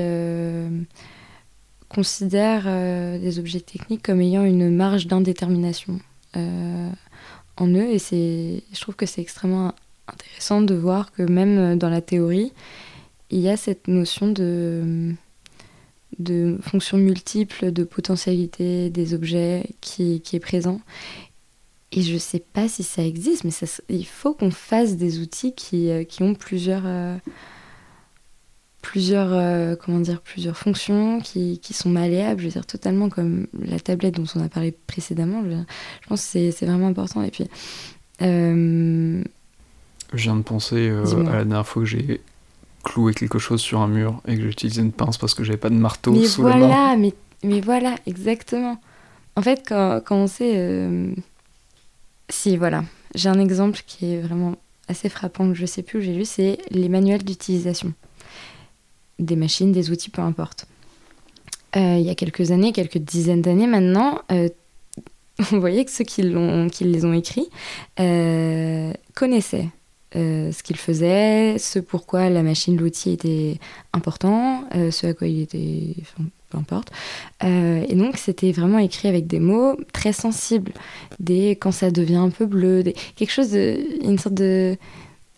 [1.89, 6.01] considère euh, des objets techniques comme ayant une marge d'indétermination
[6.37, 6.91] euh,
[7.57, 7.91] en eux.
[7.91, 9.75] Et c'est, je trouve que c'est extrêmement
[10.07, 12.53] intéressant de voir que même dans la théorie,
[13.31, 15.13] il y a cette notion de,
[16.19, 20.81] de fonction multiple, de potentialité des objets qui, qui est présent.
[21.93, 25.21] Et je ne sais pas si ça existe, mais ça, il faut qu'on fasse des
[25.21, 26.85] outils qui, euh, qui ont plusieurs
[28.83, 33.47] plusieurs, euh, comment dire, plusieurs fonctions qui, qui, sont malléables, je veux dire, totalement comme
[33.59, 35.43] la tablette dont on a parlé précédemment.
[35.45, 37.23] Je, pense que c'est vraiment important.
[37.23, 37.45] Et puis.
[38.23, 39.23] Euh,
[40.13, 42.21] je viens de penser euh, à la dernière fois que j'ai
[42.83, 45.59] cloué quelque chose sur un mur et que j'ai utilisé une pince parce que j'avais
[45.59, 46.97] pas de marteau mais sous voilà, la main.
[46.97, 48.81] Mais, mais voilà, exactement.
[49.37, 51.15] En fait, quand, quand on sait.
[52.31, 52.85] Si, voilà.
[53.15, 56.25] J'ai un exemple qui est vraiment assez frappant que je sais plus où j'ai lu,
[56.25, 57.93] c'est les manuels d'utilisation
[59.19, 60.67] des machines, des outils, peu importe.
[61.77, 64.49] Euh, il y a quelques années, quelques dizaines d'années maintenant, euh,
[65.53, 67.49] on voyait que ceux qui, les ont écrits
[68.01, 69.69] euh, connaissaient
[70.15, 73.59] ce qu'ils faisaient, ce pourquoi la machine, l'outil était
[73.93, 75.95] important, ce à quoi il était,
[76.49, 76.91] peu importe.
[77.43, 80.73] et donc c'était vraiment écrit avec des mots très sensibles,
[81.21, 82.83] des quand ça devient un peu bleu,
[83.17, 84.79] quelque chose de, une sorte de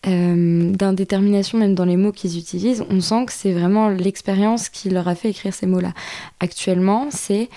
[0.07, 4.89] euh, d'indétermination même dans les mots qu'ils utilisent, on sent que c'est vraiment l'expérience qui
[4.89, 5.93] leur a fait écrire ces mots-là.
[6.39, 7.49] Actuellement, c'est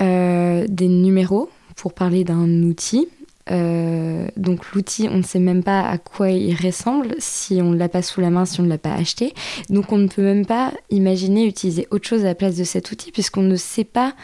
[0.00, 3.08] euh, des numéros pour parler d'un outil.
[3.50, 7.76] Euh, donc l'outil, on ne sait même pas à quoi il ressemble si on ne
[7.76, 9.34] l'a pas sous la main, si on ne l'a pas acheté.
[9.68, 12.90] Donc on ne peut même pas imaginer utiliser autre chose à la place de cet
[12.90, 14.14] outil puisqu'on ne sait pas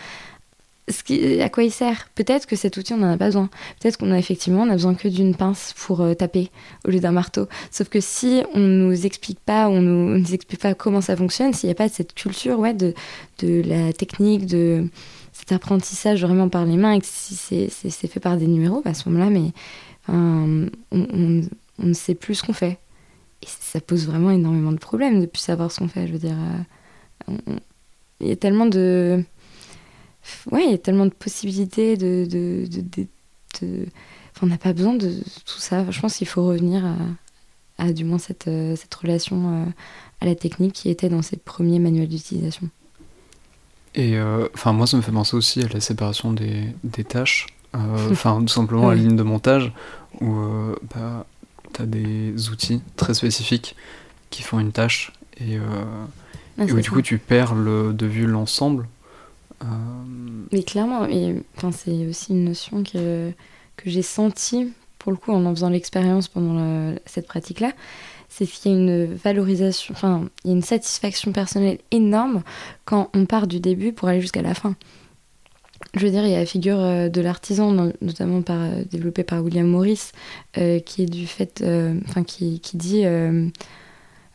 [1.41, 3.49] à quoi il sert Peut-être que cet outil, on n'en a besoin.
[3.81, 6.51] Peut-être qu'on a effectivement on a besoin que d'une pince pour euh, taper
[6.87, 7.49] au lieu d'un marteau.
[7.71, 11.69] Sauf que si on nous explique pas, on nous, explique pas comment ça fonctionne, s'il
[11.69, 12.95] n'y a pas cette culture ouais, de,
[13.43, 14.89] la technique, de
[15.33, 18.91] cet apprentissage vraiment par les mains, et que si c'est fait par des numéros, bah,
[18.91, 19.53] à ce moment-là, mais
[20.09, 20.69] on,
[21.79, 22.79] ne sait plus ce qu'on fait.
[23.43, 26.07] Et ça pose vraiment énormément de problèmes de plus savoir ce qu'on fait.
[26.07, 26.37] Je veux dire,
[27.29, 27.33] euh,
[28.21, 29.25] il y a tellement de
[30.51, 32.67] ouais, il y a tellement de possibilités, de, de,
[33.61, 33.87] de,
[34.43, 35.11] on n'a pas besoin de
[35.45, 35.91] tout ça.
[35.91, 36.97] Je pense qu'il faut revenir à,
[37.79, 39.65] à, du moins cette, euh, cette relation euh,
[40.21, 42.69] à la technique qui était dans ces premiers manuels d'utilisation.
[43.95, 47.47] Et euh, enfin, moi, ça me fait penser aussi à la séparation des, des tâches.
[48.11, 49.73] Enfin, tout simplement à la ligne de montage
[50.21, 50.31] où
[50.95, 51.25] bah,
[51.73, 53.77] tu as des outils très spécifiques
[54.29, 55.57] qui font une tâche et,
[56.59, 59.02] ah, et où du coup tu perds le, de vue l'ensemble euh,
[60.51, 63.33] Mais clairement, et, c'est aussi une notion que,
[63.77, 67.73] que j'ai sentie, pour le coup, en en faisant l'expérience pendant cette pratique-là,
[68.29, 72.43] c'est qu'il y a une valorisation, enfin, il y a une satisfaction personnelle énorme
[72.85, 74.75] quand on part du début pour aller jusqu'à la fin.
[75.95, 79.25] Je veux dire, il y a la figure euh, de l'artisan, notamment par, euh, développée
[79.25, 80.13] par William Morris,
[80.55, 81.65] qui est du fait,
[82.27, 83.05] qui, qui, dit,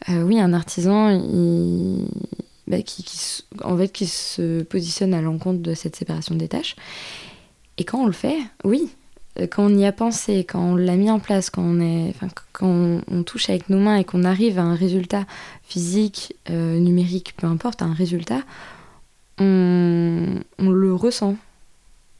[0.09, 2.07] oui, un artisan, il,
[2.67, 3.05] bah, qui,
[3.63, 6.75] en fait, qui se positionne à l'encontre de cette séparation des tâches.
[7.77, 8.89] Et quand on le fait, oui,
[9.39, 12.13] euh, quand on y a pensé, quand on l'a mis en place, quand on, est,
[12.53, 15.25] quand on, touche avec nos mains et qu'on arrive à un résultat
[15.63, 18.41] physique, euh, numérique, peu importe, un résultat,
[19.39, 21.35] on, on, le ressent.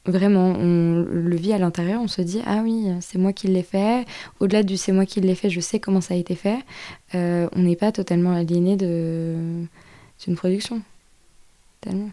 [0.06, 3.64] Vraiment, on le vit à l'intérieur, on se dit ah oui, c'est moi qui l'ai
[3.64, 4.06] fait.
[4.40, 6.60] Au-delà du c'est moi qui l'ai fait, je sais comment ça a été fait.
[7.14, 9.36] Euh, on n'est pas totalement aliéné de
[10.24, 10.82] d'une production.
[11.82, 12.12] Tellement.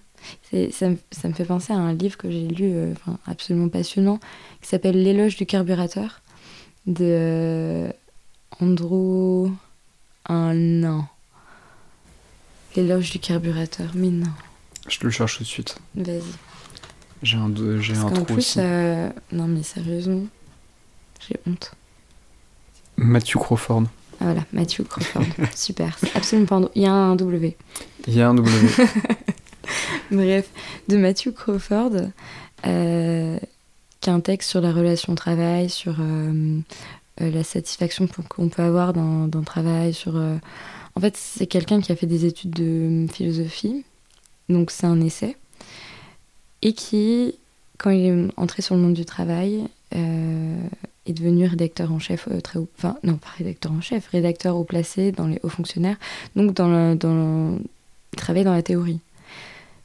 [0.50, 2.94] Ça, ça, me fait penser à un livre que j'ai lu, euh,
[3.26, 4.18] absolument passionnant,
[4.60, 6.20] qui s'appelle L'éloge du carburateur
[6.86, 7.92] de euh,
[8.60, 9.50] Andrew.
[10.26, 11.04] Un non.
[12.76, 14.30] L'éloge du carburateur, mais non.
[14.88, 15.76] Je le cherche tout de suite.
[15.94, 16.22] Vas-y.
[17.22, 20.24] J'ai un, j'ai un trou plus, euh, Non, mais sérieusement,
[21.26, 21.72] j'ai honte.
[22.96, 23.84] Matthew Crawford.
[24.20, 25.24] Ah voilà, Matthew Crawford.
[25.54, 26.68] Super, absolument pas un...
[26.74, 27.56] Il y a un W.
[28.06, 28.68] Il y a un W.
[30.10, 30.48] Bref,
[30.88, 32.10] de Matthew Crawford,
[32.66, 33.38] euh,
[34.00, 36.60] qui a un texte sur la relation travail, sur euh,
[37.18, 40.16] la satisfaction qu'on peut avoir dans, dans le travail, sur...
[40.16, 43.84] En fait, c'est quelqu'un qui a fait des études de philosophie,
[44.48, 45.36] donc c'est un essai
[46.64, 47.34] et qui,
[47.78, 50.56] quand il est entré sur le monde du travail, euh,
[51.06, 54.64] est devenu rédacteur en chef euh, très enfin non pas rédacteur en chef, rédacteur haut
[54.64, 55.96] placé dans les hauts fonctionnaires,
[56.36, 57.58] donc dans le, dans
[58.12, 59.00] il travaille dans la théorie.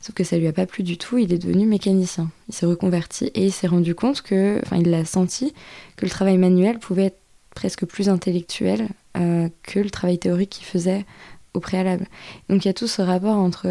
[0.02, 2.30] Sauf que ça lui a pas plu du tout, il est devenu mécanicien.
[2.48, 5.54] Il s'est reconverti et il s'est rendu compte que, enfin il l'a senti,
[5.98, 7.20] que le travail manuel pouvait être
[7.54, 11.06] presque plus intellectuel euh, que le travail théorique qu'il faisait
[11.54, 12.06] au préalable.
[12.48, 13.68] Donc il y a tout ce rapport entre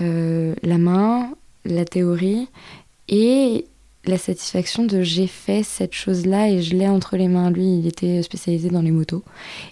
[0.00, 1.30] la main,
[1.64, 2.48] la théorie
[3.08, 3.66] et
[4.04, 7.50] la satisfaction de j'ai fait cette chose-là et je l'ai entre les mains.
[7.50, 9.22] Lui, il était spécialisé dans les motos.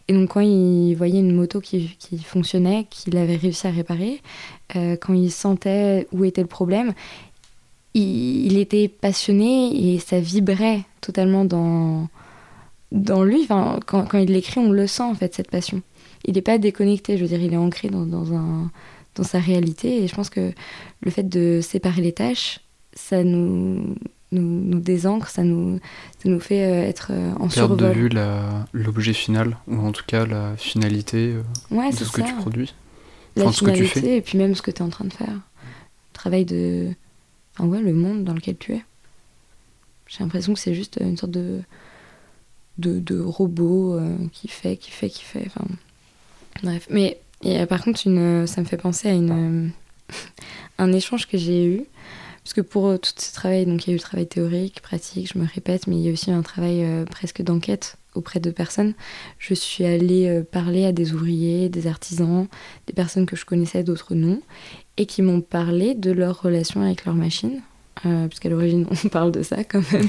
[0.06, 1.90] Et donc quand il voyait une moto qui,
[2.24, 4.20] fonctionnait, qu'il avait réussi à réparer,
[4.76, 6.92] euh, quand il sentait où était le problème,
[7.94, 12.08] il, était passionné et ça vibrait totalement dans,
[12.92, 13.42] dans lui.
[13.42, 15.82] Enfin, quand, il l'écrit, on le sent en fait, cette passion.
[16.24, 18.70] Il n'est pas déconnecté, je veux dire, il est ancré dans, dans un
[19.16, 20.04] dans sa réalité.
[20.04, 20.52] Et je pense que
[21.00, 22.60] le fait de séparer les tâches,
[22.92, 23.96] ça nous,
[24.32, 25.80] nous, nous désancre, ça nous,
[26.22, 28.10] ça nous fait euh, être euh, en Perdre de vue
[28.72, 32.74] l'objet final, ou en tout cas la finalité euh, de ce que tu produis.
[33.36, 34.16] La finalité, ce que tu fais.
[34.16, 35.32] et puis même ce que tu es en train de faire.
[35.32, 36.90] Le travail de.
[37.54, 38.84] Enfin, ouais, le monde dans lequel tu es.
[40.06, 41.60] J'ai l'impression que c'est juste une sorte de.
[42.78, 44.00] de, de robot
[44.32, 45.46] qui fait, qui fait, qui fait.
[45.46, 45.66] Enfin.
[46.62, 46.86] Bref.
[46.90, 49.70] Mais et par contre, une, ça me fait penser à une,
[50.78, 51.84] un échange que j'ai eu.
[52.44, 54.81] Parce que pour euh, tout ce travail, donc il y a eu le travail théorique,
[54.83, 58.40] pratique, je me répète, mais il y a aussi un travail euh, presque d'enquête auprès
[58.40, 58.94] de personnes.
[59.38, 62.48] Je suis allée parler à des ouvriers, des artisans,
[62.88, 64.40] des personnes que je connaissais, d'autres non,
[64.96, 67.61] et qui m'ont parlé de leur relation avec leur machine.
[68.29, 70.09] puisqu'à l'origine on parle de ça quand même.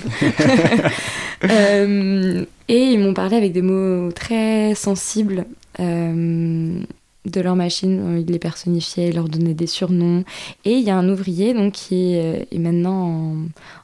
[2.67, 5.45] et ils m'ont parlé avec des mots très sensibles
[7.25, 10.23] de leur machine, euh, ils les personnifiaient, ils leur donnaient des surnoms.
[10.65, 13.35] Et il y a un ouvrier donc, qui est, maintenant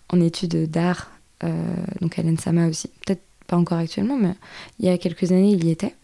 [0.10, 1.12] en, études d'art,
[1.43, 1.54] euh,
[2.02, 4.34] donc Alain Sama aussi, peut-être pas encore actuellement, mais
[4.80, 5.95] il y a quelques années il y était.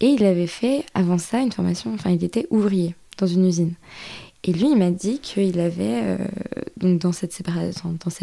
[0.00, 3.74] Et il avait fait avant ça une formation, enfin il était ouvrier dans une usine.
[4.44, 6.18] Et lui, il m'a dit qu'il avait, euh,
[6.80, 7.38] donc dans cette,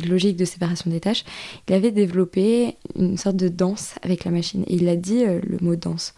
[0.06, 1.24] logique de séparation des tâches,
[1.68, 4.64] il avait développé une sorte de danse avec la machine.
[4.68, 6.14] Et il a dit euh, le mot danse.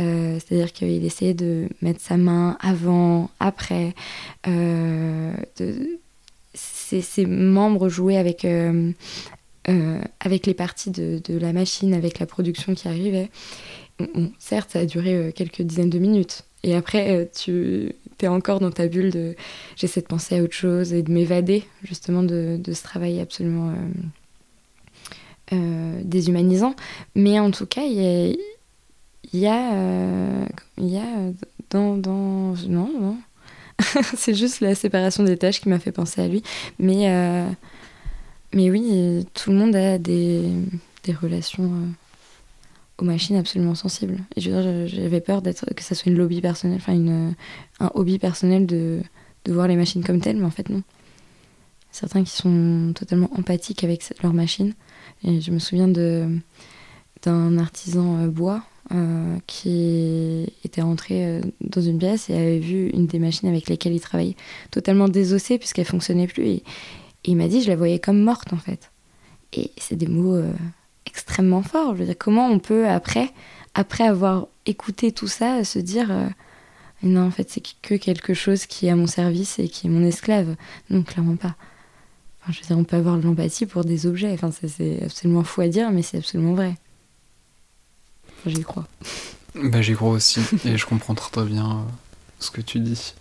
[0.00, 3.94] Euh, c'est-à-dire qu'il essayait de mettre sa main avant, après.
[4.46, 5.32] de,
[6.54, 8.44] ses, membres jouaient avec,
[9.64, 13.30] avec les parties de, la machine, avec la production qui arrivait.
[14.38, 16.42] certes, ça a duré quelques dizaines de minutes.
[16.62, 17.94] Et après, tu
[18.28, 19.34] encore dans ta bulle de
[19.76, 25.56] j'essaie de penser à autre chose et de m'évader justement de, ce travail absolument euh,
[25.56, 26.74] euh, déshumanisant.
[27.14, 28.28] Mais en tout cas, il y a,
[29.32, 30.44] y euh,
[30.78, 31.32] y a
[31.70, 32.54] dans, dans...
[32.68, 33.16] Non, non.
[34.16, 36.42] c'est juste la séparation des tâches qui m'a fait penser à lui.
[36.78, 37.08] Mais,
[38.52, 40.50] mais oui, tout le monde a des,
[41.04, 41.70] des relations
[43.00, 44.18] aux machines absolument sensibles.
[44.36, 47.34] Et j'avais peur d'être que ça soit une lobby personnelle, enfin une,
[47.80, 49.00] un hobby personnel de,
[49.44, 50.82] de voir les machines comme telles, mais en fait non.
[51.90, 54.74] Certains qui sont totalement empathiques avec leurs machines.
[55.24, 56.28] Et je me souviens de
[57.22, 62.88] d'un artisan euh, bois euh, qui était rentré euh, dans une pièce et avait vu
[62.88, 64.36] une des machines avec lesquelles il travaillait
[64.70, 66.46] totalement désossée puisqu'elle fonctionnait plus.
[66.46, 66.62] Et,
[67.24, 68.90] il m'a dit, je la voyais comme morte en fait.
[69.52, 70.42] Et c'est des mots
[71.10, 71.94] extrêmement fort.
[71.94, 73.30] Je veux dire, comment on peut, après,
[73.74, 76.26] après avoir écouté tout ça, se dire euh,
[77.02, 79.90] non, en fait, c'est que quelque chose qui est à mon service et qui est
[79.90, 80.56] mon esclave.
[80.90, 81.56] Non, clairement pas.
[82.42, 84.32] Enfin, je veux dire, on peut avoir de l'empathie pour des objets.
[84.32, 86.74] Enfin, c'est absolument fou à dire, mais c'est absolument vrai.
[88.46, 88.86] j'y crois.
[89.54, 91.90] Bah, j'y crois aussi, et je comprends très, très bien euh,
[92.38, 93.14] ce que tu dis.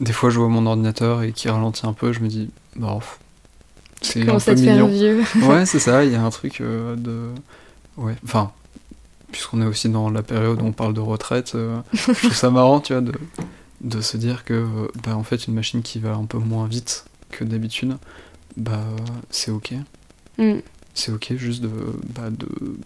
[0.00, 2.98] Des fois, je vois mon ordinateur et qui ralentit un peu, je me dis, bah,
[4.00, 4.88] C'est un peu mignon.
[4.88, 5.22] vieux.
[5.42, 7.28] ouais, c'est ça, il y a un truc de.
[7.96, 8.52] Ouais, enfin,
[9.30, 11.56] puisqu'on est aussi dans la période où on parle de retraite,
[11.92, 13.12] je trouve ça marrant, tu vois, de,
[13.82, 14.66] de se dire que,
[15.04, 17.96] bah, en fait, une machine qui va un peu moins vite que d'habitude,
[18.56, 18.84] bah,
[19.30, 19.74] c'est ok.
[20.38, 20.58] Mm.
[20.94, 21.70] C'est ok juste de,
[22.14, 22.30] bah,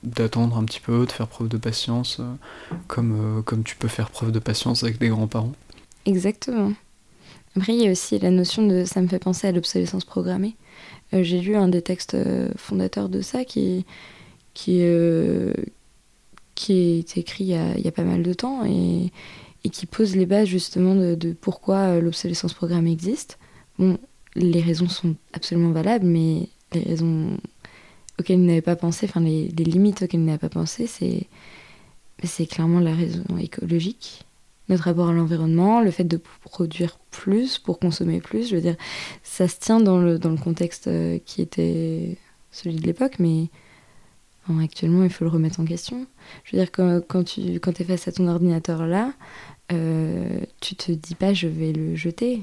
[0.02, 2.20] d'attendre un petit peu, de faire preuve de patience,
[2.86, 5.52] comme, comme tu peux faire preuve de patience avec des grands-parents.
[6.06, 6.72] Exactement.
[7.56, 8.84] Après, il y a aussi la notion de.
[8.84, 10.56] Ça me fait penser à l'obsolescence programmée.
[11.14, 13.84] Euh, j'ai lu un des textes euh, fondateurs de ça qui,
[14.52, 15.52] qui, euh,
[16.54, 19.10] qui est écrit il y, a, pas mal de temps et,
[19.70, 23.38] qui pose les bases justement de, pourquoi l'obsolescence programmée existe.
[23.78, 23.98] Bon,
[24.34, 27.38] les raisons sont absolument valables, mais les raisons
[28.20, 32.80] auxquelles il n'avait pas pensé, enfin les, limites auxquelles il n'avait pas pensé, c'est clairement
[32.80, 34.24] la raison écologique
[34.68, 38.48] notre rapport à l'environnement, le fait de produire plus pour consommer plus.
[38.48, 38.76] Je veux dire,
[39.22, 42.16] ça se tient dans le, dans le contexte euh, qui était
[42.50, 43.48] celui de l'époque, mais
[44.62, 46.06] actuellement, il faut le remettre en question.
[46.44, 49.12] Je veux dire, quand, quand tu es face à ton ordinateur là,
[49.72, 52.42] euh, tu te dis pas je vais le jeter.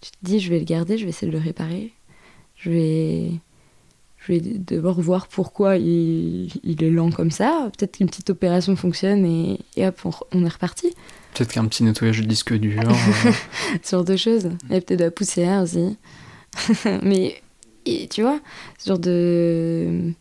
[0.00, 1.92] Tu te dis je vais le garder, je vais essayer de le réparer.
[2.56, 3.32] Je vais
[4.18, 7.70] je vais d'abord voir pourquoi il, il, est lent comme ça.
[7.76, 10.00] Peut-être qu'une petite opération fonctionne et, et hop,
[10.32, 10.94] on, est reparti.
[11.34, 12.82] Peut-être qu'un petit nettoyage de disque dur.
[12.86, 13.32] euh...
[13.82, 14.46] Ce genre de choses.
[14.70, 15.96] A peut-être de la poussière aussi.
[17.02, 17.40] Mais
[17.84, 18.40] et, tu vois,
[18.78, 20.12] ce genre de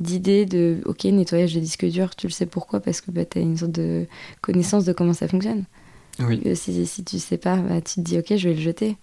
[0.00, 2.80] d'idée de ok nettoyage de disque dur tu le sais pourquoi?
[2.80, 4.06] Parce que bah, tu as une sorte de
[4.40, 5.64] connaissance de comment ça fonctionne
[6.18, 6.42] oui.
[6.46, 8.96] Euh, si, si tu sais pas bah, tu te dis ok je vais le jeter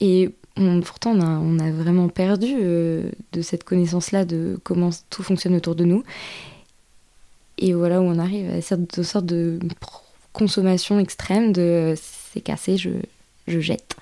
[0.00, 0.34] et
[0.84, 5.54] pourtant, on a, on a, vraiment perdu euh, de cette connaissance-là de comment tout fonctionne
[5.54, 6.02] autour de nous.
[7.58, 9.58] Et voilà où on arrive à cette sorte de
[10.32, 12.90] consommation extrême de c'est cassé, je,
[13.46, 13.96] je, jette.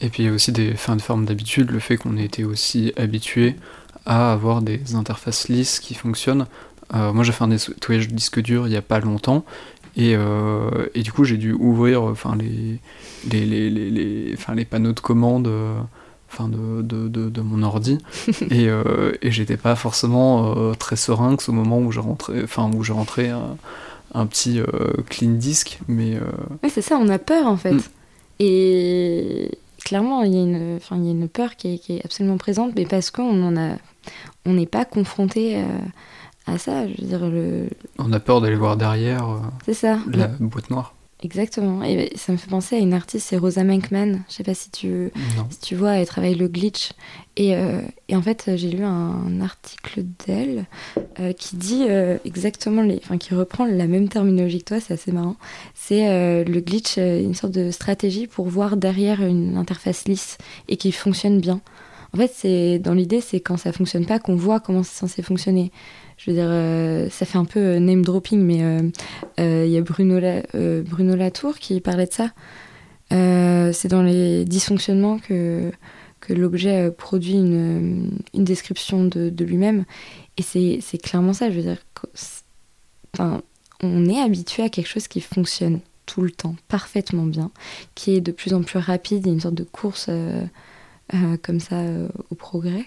[0.00, 2.24] Et puis il y a aussi des fins de forme d'habitude, le fait qu'on ait
[2.24, 3.56] été aussi habitué
[4.06, 6.46] à avoir des interfaces lisses qui fonctionnent.
[6.94, 9.44] Euh, moi j'ai fait un nettoyage de disque dur il n'y a pas longtemps
[9.96, 12.78] et, euh, et, du coup, j'ai dû ouvrir enfin, les,
[13.28, 15.78] les, les, les, enfin, les panneaux de commande euh,
[16.32, 17.98] enfin, de, de, de, de, mon ordi.
[18.50, 18.68] et,
[19.20, 23.32] et j'étais pas forcément très serein au moment où j'ai rentré, enfin, où j'ai rentré
[24.14, 24.60] un, petit
[25.08, 25.80] clean disk.
[25.88, 26.14] Mais,
[26.62, 27.72] ouais, c'est ça, on a peur en fait.
[27.72, 27.82] Mm.
[28.40, 29.50] Et
[29.84, 32.04] clairement, il y, a une, enfin, il y a une peur qui est, qui est
[32.04, 33.76] absolument présente, mais parce qu'on en a,
[34.46, 35.62] on n'est pas confronté
[36.46, 36.86] à ça.
[36.86, 37.68] Je veux dire, le...
[37.98, 39.98] On a peur d'aller voir derrière euh, c'est ça.
[40.08, 40.94] la boîte noire.
[41.22, 41.82] Exactement.
[41.82, 44.20] Et ça me fait penser à une artiste, c'est Rosa Menkman.
[44.28, 45.10] Je sais pas si tu,
[45.50, 46.90] si tu vois, elle travaille le glitch.
[47.36, 50.66] Et, euh, et en fait, j'ai lu un, article d'elle
[51.18, 51.84] euh, qui dit
[52.24, 55.36] exactement, les, enfin, qui reprend la même terminologie que toi, c'est assez marrant.
[55.74, 60.90] C'est le glitch, une sorte de stratégie pour voir derrière une interface lisse et qui
[60.90, 61.60] fonctionne bien.
[62.14, 65.22] En fait, c'est dans l'idée, c'est quand ça fonctionne pas qu'on voit comment c'est censé
[65.22, 65.70] fonctionner.
[66.20, 69.78] Je veux dire, euh, ça fait un peu euh, name dropping, mais euh, il y
[69.78, 70.20] a Bruno,
[70.84, 72.30] Bruno Latour qui parlait de ça.
[73.10, 75.72] c'est dans les dysfonctionnements que,
[76.20, 79.86] que l'objet produit une, une, description de, lui-même.
[80.36, 81.78] Et c'est clairement ça, je veux dire.
[83.14, 83.40] Enfin,
[83.82, 87.50] on est habitué à quelque chose qui fonctionne tout le temps parfaitement bien,
[87.94, 90.10] qui est de plus en plus rapide, il y a une sorte de course
[91.42, 91.82] comme ça
[92.30, 92.84] au progrès.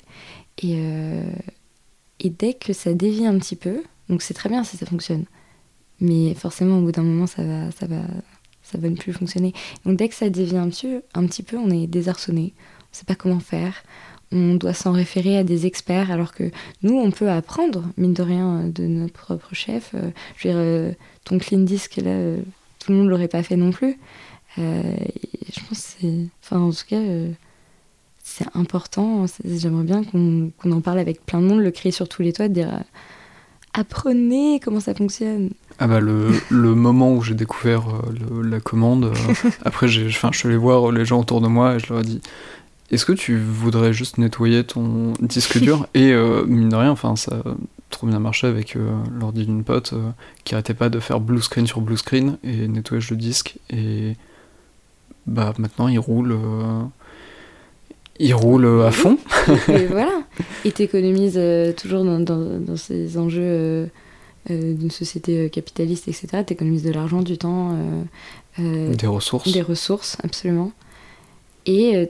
[0.62, 0.78] Et,
[2.24, 5.26] et dès que ça dévie un petit peu, donc c'est très bien si ça fonctionne,
[6.00, 8.02] mais forcément au bout d'un moment ça va, ça va,
[8.64, 9.54] ça va ne plus fonctionner.
[9.86, 12.96] Donc dès que ça dévie un petit, un petit peu, on est désarçonné, on ne
[12.98, 13.84] sait pas comment faire,
[14.34, 16.50] on doit s'en référer à des experts, alors que
[16.82, 19.92] nous on peut apprendre, mine de rien, de notre propre chef.
[19.94, 20.92] Euh, je veux dire, euh,
[21.24, 22.42] ton clean disk là, euh,
[22.80, 23.98] tout le monde l'aurait pas fait non plus.
[24.58, 27.02] je pense que c'est, enfin en tout cas
[28.34, 29.26] c'est important.
[29.46, 32.48] J'aimerais bien qu'on en parle avec plein de monde, le crier sur tous les toits,
[32.48, 32.80] de dire euh,
[33.74, 35.52] apprenez comment ça fonctionne.
[35.78, 39.34] Ah bah le, le moment où j'ai découvert euh, la commande, euh,
[39.66, 42.04] après j'ai, je suis allé voir les gens autour de moi et je leur ai
[42.04, 42.22] dit
[42.90, 46.14] est-ce que tu voudrais juste nettoyer ton disque dur Et
[46.48, 47.56] mine de rien, enfin ça a
[47.90, 48.78] trop bien marché avec
[49.20, 49.94] l'ordi d'une pote
[50.44, 54.16] qui arrêtait pas de faire blue screen sur blue screen et nettoyage de disque et
[55.26, 56.38] bah maintenant il roule
[58.20, 59.18] il roule à fond.
[59.70, 60.24] et voilà.
[60.66, 63.86] Et t'économises euh, toujours dans, dans, dans, ces enjeux euh,
[64.50, 66.44] euh, d'une société capitaliste, etc.
[66.46, 67.78] T'économises de l'argent, du temps.
[68.58, 69.52] des ressources.
[69.52, 70.72] Des ressources, absolument.
[71.66, 72.10] Et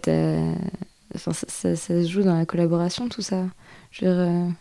[1.15, 3.45] enfin, ça, ça, ça, se joue dans la collaboration, tout ça.
[3.91, 4.53] Je veux dire,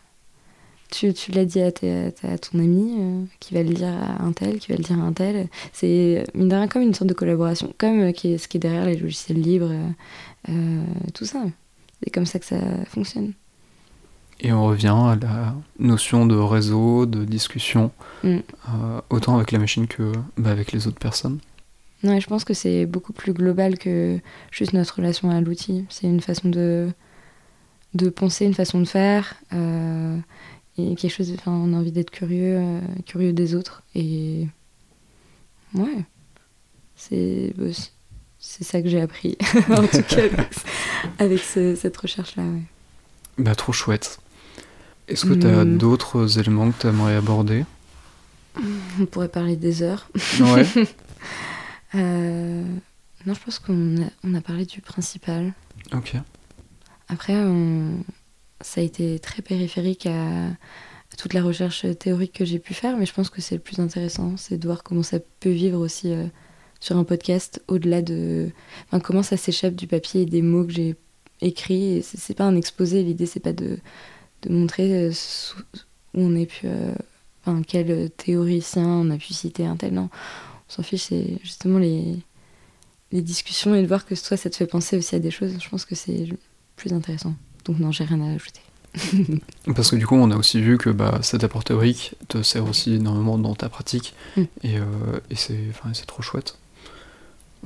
[0.92, 4.32] tu, tu l'as dit à, à, ton ami euh, qui va le dire à un
[4.32, 5.48] tel, qui va le dire à un tel.
[5.72, 8.58] C'est mine de rien comme une sorte de collaboration, comme euh, qui est, ce qui
[8.58, 9.72] est derrière les logiciels libres,
[10.48, 10.84] euh,
[11.14, 11.44] tout ça.
[12.02, 13.32] c'est comme ça que ça fonctionne.
[14.40, 17.92] Et on revient à la notion de réseau, de discussion,
[18.24, 18.28] mm.
[18.28, 21.38] euh, autant avec la machine que bah, avec les autres personnes.
[22.02, 24.18] Non, je pense que c'est beaucoup plus global que
[24.50, 25.84] juste notre relation à l'outil.
[25.88, 26.90] C'est une façon de,
[27.94, 29.34] de penser, une façon de faire.
[29.52, 30.18] Euh,
[30.76, 33.84] et quelque chose, enfin, on a envie d'être curieux, euh, curieux des autres.
[33.94, 34.48] Et
[35.74, 36.04] ouais,
[36.96, 37.54] c'est
[38.44, 39.38] c'est ça que j'ai appris,
[39.70, 40.24] en tout cas,
[41.18, 42.42] avec, cette recherche-là.
[42.42, 42.62] Ouais.
[43.38, 44.18] Bah, trop chouette.
[45.06, 45.78] Est-ce que tu as hmm.
[45.78, 47.64] d'autres éléments que tu aimerais aborder?
[49.00, 50.08] On pourrait parler des heures.
[50.40, 50.66] Ouais.
[51.94, 52.64] Euh,
[53.26, 55.52] non, je pense qu'on a, on a parlé du principal.
[55.92, 56.14] Ok.
[57.08, 57.34] Après,
[58.62, 60.48] ça a été très périphérique à,
[61.18, 63.78] toute la recherche théorique que j'ai pu faire, mais je pense que c'est le plus
[63.78, 66.24] intéressant, c'est de voir comment ça peut vivre aussi euh,
[66.82, 68.50] sur un podcast, au-delà de.
[68.86, 70.96] Enfin, comment ça s'échappe du papier et des mots que j'ai
[71.40, 72.02] écrits.
[72.02, 73.78] C'est pas un exposé, l'idée c'est pas de,
[74.42, 75.12] de montrer euh,
[76.14, 76.66] où on est pu.
[76.66, 76.92] Euh,
[77.46, 79.94] enfin, quel théoricien on a pu citer un tel.
[79.94, 80.10] Non,
[80.68, 82.16] on s'en fiche, c'est justement les,
[83.12, 85.54] les discussions et de voir que toi ça te fait penser aussi à des choses.
[85.60, 86.26] Je pense que c'est
[86.74, 87.36] plus intéressant.
[87.64, 88.60] Donc, non, j'ai rien à ajouter.
[89.76, 92.68] Parce que du coup, on a aussi vu que bah, cet apport théorique te sert
[92.68, 94.14] aussi énormément dans ta pratique.
[94.36, 94.42] Mm.
[94.64, 96.58] Et, euh, et c'est trop chouette.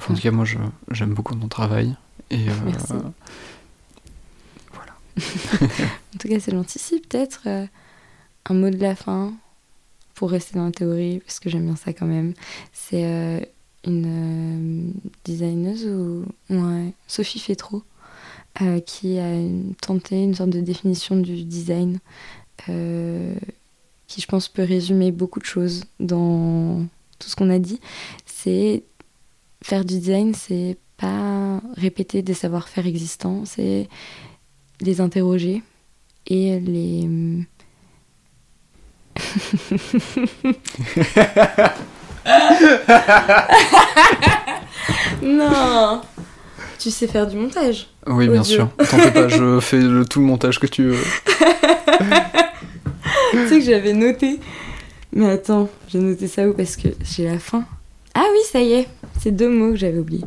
[0.01, 0.45] En tout cas, moi,
[0.91, 1.97] j'aime beaucoup ton travail.
[2.31, 2.93] Et, Merci.
[6.15, 6.79] en tout cas, c'est gentil.
[7.09, 7.67] peut-être euh,
[8.47, 9.33] un mot de la fin
[10.15, 12.35] pour rester dans la théorie, parce que j'aime bien ça quand même.
[12.73, 13.41] C'est euh,
[13.85, 14.93] une euh,
[15.25, 17.83] designeuse ou ouais, Sophie Fétro
[18.87, 19.35] qui a
[19.83, 21.99] tenté une sorte de définition du design
[22.65, 26.87] qui, je pense, peut résumer beaucoup de choses dans
[27.19, 27.81] tout ce qu'on a dit.
[28.25, 28.83] C'est
[29.67, 33.89] faire du design, c'est pas répéter des savoir-faire existants, c'est
[34.81, 35.65] les interroger
[36.29, 37.09] et les...
[45.23, 46.03] non
[46.79, 48.69] Tu sais faire du montage Oui, bien sûr.
[48.77, 51.03] T'en fais pas, je fais le, tout le montage que tu veux.
[53.33, 54.39] tu sais que j'avais noté.
[55.13, 56.53] Mais attends, j'ai noté ça où?
[56.53, 57.65] Parce que j'ai la fin.
[58.15, 58.89] Ah oui, ça y est.
[59.21, 60.25] C'est deux mots que j'avais oubliés.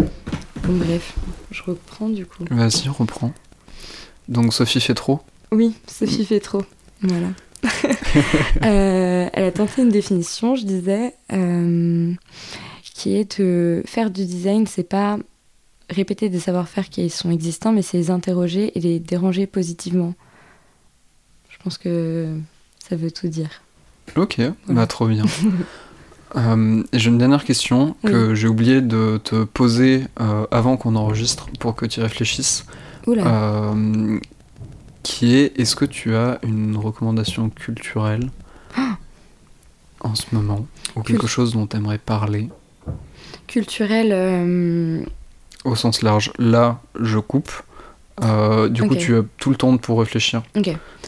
[0.64, 1.16] Bon, bref,
[1.52, 2.44] je reprends du coup.
[2.50, 3.34] Vas-y, reprends.
[4.28, 5.22] Donc Sophie fait trop
[5.52, 6.64] Oui, Sophie fait trop.
[7.02, 7.28] Voilà.
[8.66, 12.12] Euh, elle a tenté une définition, je disais, euh,
[12.84, 15.20] qui est de faire du design, c'est pas
[15.90, 20.16] répéter des savoir-faire qui sont existants, mais c'est les interroger et les déranger positivement.
[21.50, 22.36] Je pense que
[22.80, 23.62] ça veut tout dire.
[24.16, 25.26] Ok, bah trop bien.
[26.36, 30.06] Euh, j'ai une dernière question que j'ai oublié de te poser
[30.52, 32.66] avant qu'on enregistre pour que tu réfléchisses.
[33.18, 34.20] Euh,
[35.04, 38.30] qui est est-ce que tu as une recommandation culturelle
[38.76, 38.98] ah
[40.02, 42.50] en ce moment ou quelque chose dont tu aimerais parler?
[43.48, 45.04] Culturelle euh,
[45.64, 46.32] Au sens large.
[46.38, 47.52] Là, je coupe.
[48.24, 50.44] Euh, du coup, tu as tout le temps pour réfléchir.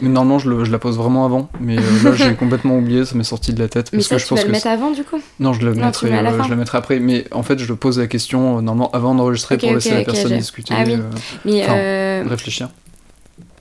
[0.02, 3.24] normalement, je, le, je, la pose vraiment avant, mais là, j'ai complètement oublié, ça m'est
[3.24, 3.92] sorti de la tête.
[3.92, 5.74] Parce mais ça, que je tu vas le mettre avant, du coup Non, je, le
[5.74, 7.00] mettrai, je la mettrai après.
[7.00, 10.74] Mais en fait, je pose la question normalement avant d'enregistrer pour laisser la personne discuter.
[10.78, 10.98] Ah, oui.
[11.46, 12.70] mais réfléchir.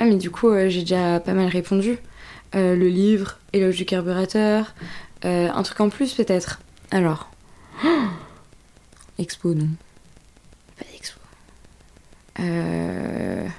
[0.00, 1.98] Ah, mais du coup, euh, j'ai déjà pas mal répondu.
[2.54, 4.74] Euh, le livre, Éloge du carburateur.
[5.26, 6.60] Euh, un truc en plus, peut-être.
[6.90, 7.30] Alors.
[9.18, 9.68] expo, non.
[12.40, 13.50] D'expo.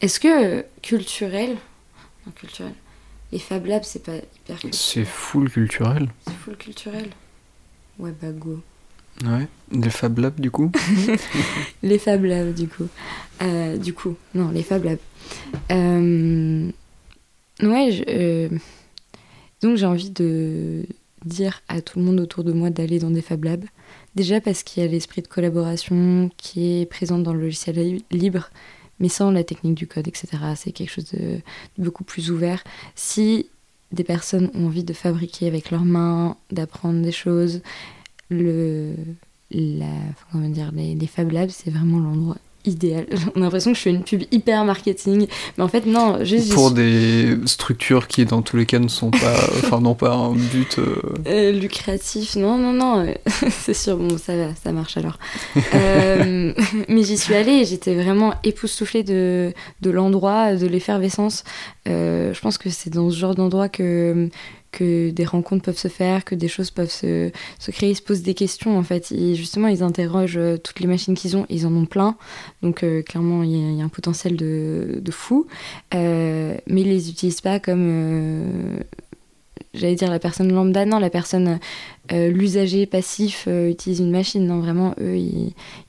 [0.00, 1.56] Est-ce que culturel.
[2.26, 2.72] Non, culturel.
[3.32, 4.74] Les Fab Labs, c'est pas hyper culturel.
[4.74, 6.08] C'est full culturel.
[6.26, 7.10] C'est full culturel.
[7.98, 8.62] Ouais, bah go.
[9.24, 10.70] Ouais, les Fab Labs du coup
[11.82, 12.88] Les Fab Labs du coup.
[13.42, 14.98] Euh, du coup, non, les Fab Labs.
[15.72, 16.70] Euh,
[17.62, 18.48] ouais, euh,
[19.62, 20.84] donc j'ai envie de
[21.24, 23.64] dire à tout le monde autour de moi d'aller dans des Fab Labs.
[24.16, 28.50] Déjà parce qu'il y a l'esprit de collaboration qui est présent dans le logiciel libre,
[28.98, 30.28] mais sans la technique du code, etc.
[30.56, 31.40] C'est quelque chose de
[31.76, 32.64] beaucoup plus ouvert.
[32.94, 33.50] Si
[33.92, 37.60] des personnes ont envie de fabriquer avec leurs mains, d'apprendre des choses,
[38.30, 38.94] le,
[39.50, 39.92] la,
[40.32, 43.06] comment dire, les, les Fab Labs, c'est vraiment l'endroit idéal.
[43.34, 46.24] On a l'impression que je fais une pub hyper marketing, mais en fait non.
[46.24, 50.14] Juste, Pour des structures qui dans tous les cas ne sont pas, enfin n'ont pas
[50.14, 50.96] un but euh,
[51.26, 52.36] euh, lucratif.
[52.36, 53.06] Non non non,
[53.50, 53.96] c'est sûr.
[53.96, 55.18] Bon ça va, ça marche alors.
[55.74, 56.52] Euh,
[56.88, 61.44] mais j'y suis allée, et j'étais vraiment époustouflée de de l'endroit, de l'effervescence.
[61.86, 64.28] je pense que c'est dans ce genre d'endroit que
[64.76, 68.02] que des rencontres peuvent se faire, que des choses peuvent se, se créer, ils se
[68.02, 69.12] posent des questions en fait.
[69.34, 72.16] Justement, ils interrogent euh, toutes les machines qu'ils ont, ils en ont plein.
[72.62, 75.46] Donc euh, clairement, il y, a un potentiel de, de fou.
[75.92, 78.82] mais ils les utilisent pas comme
[79.76, 81.58] j'allais dire la personne lambda, non, la personne,
[82.12, 84.46] euh, l'usager passif euh, utilise une machine.
[84.46, 85.16] Non, vraiment, eux,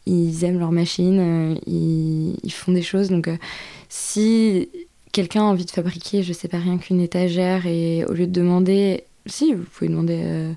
[0.06, 3.10] ils, aiment leur machine, euh, ils, font des choses.
[3.10, 3.30] Donc,
[3.90, 4.70] si
[5.12, 8.32] quelqu'un a envie de fabriquer, je sais pas, rien qu'une étagère, et au lieu de
[8.32, 10.54] demander, si, vous pouvez demander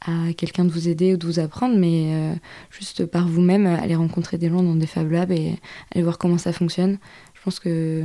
[0.00, 2.38] à quelqu'un de vous aider ou de vous apprendre, mais
[2.70, 5.54] juste par vous-même, aller rencontrer des gens dans des Fab Labs et
[5.92, 6.98] aller voir comment ça fonctionne.
[7.34, 8.04] Je pense que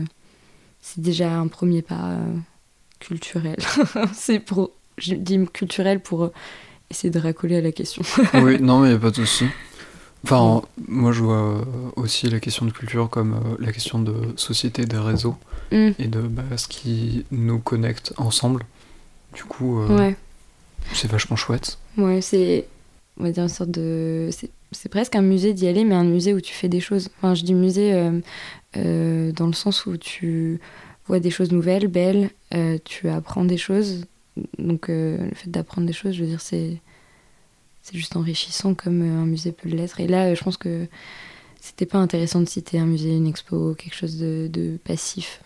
[0.82, 2.18] c'est déjà un premier pas
[3.00, 3.58] culturel.
[4.14, 4.72] c'est pour.
[4.98, 6.32] Je dis culturel pour
[6.90, 8.04] essayer de racoler à la question.
[8.36, 9.46] oui, non, mais pas de souci.
[10.24, 11.66] Enfin, moi je vois
[11.96, 15.36] aussi la question de culture comme euh, la question de société des réseaux
[15.72, 15.90] mm.
[16.00, 18.64] et de bah, ce qui nous connecte ensemble.
[19.34, 20.12] Du coup, euh,
[20.94, 21.78] c'est vachement chouette.
[21.98, 22.68] Ouais, c'est.
[23.20, 24.30] On va dire une sorte de.
[24.72, 27.10] C'est presque un musée d'y aller, mais un musée où tu fais des choses.
[27.18, 27.94] Enfin, je dis musée
[28.76, 30.60] euh, dans le sens où tu
[31.06, 34.06] vois des choses nouvelles, belles, euh, tu apprends des choses.
[34.58, 36.82] Donc euh, le fait d'apprendre des choses, je veux dire, c'est
[37.84, 40.00] c'est juste enrichissant comme euh, un musée peut l'être.
[40.00, 40.88] Et là, je pense que
[41.60, 45.42] c'était pas intéressant de citer un musée, une expo, quelque chose de, de, passif.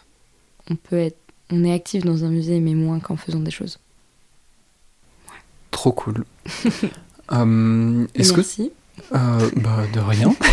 [0.70, 1.18] On peut être,
[1.50, 3.80] on est actif dans un musée, mais moins qu'en faisant des choses.
[5.72, 6.24] Trop cool.
[6.56, 8.72] est-ce Merci.
[9.10, 10.34] Que, bah, de rien.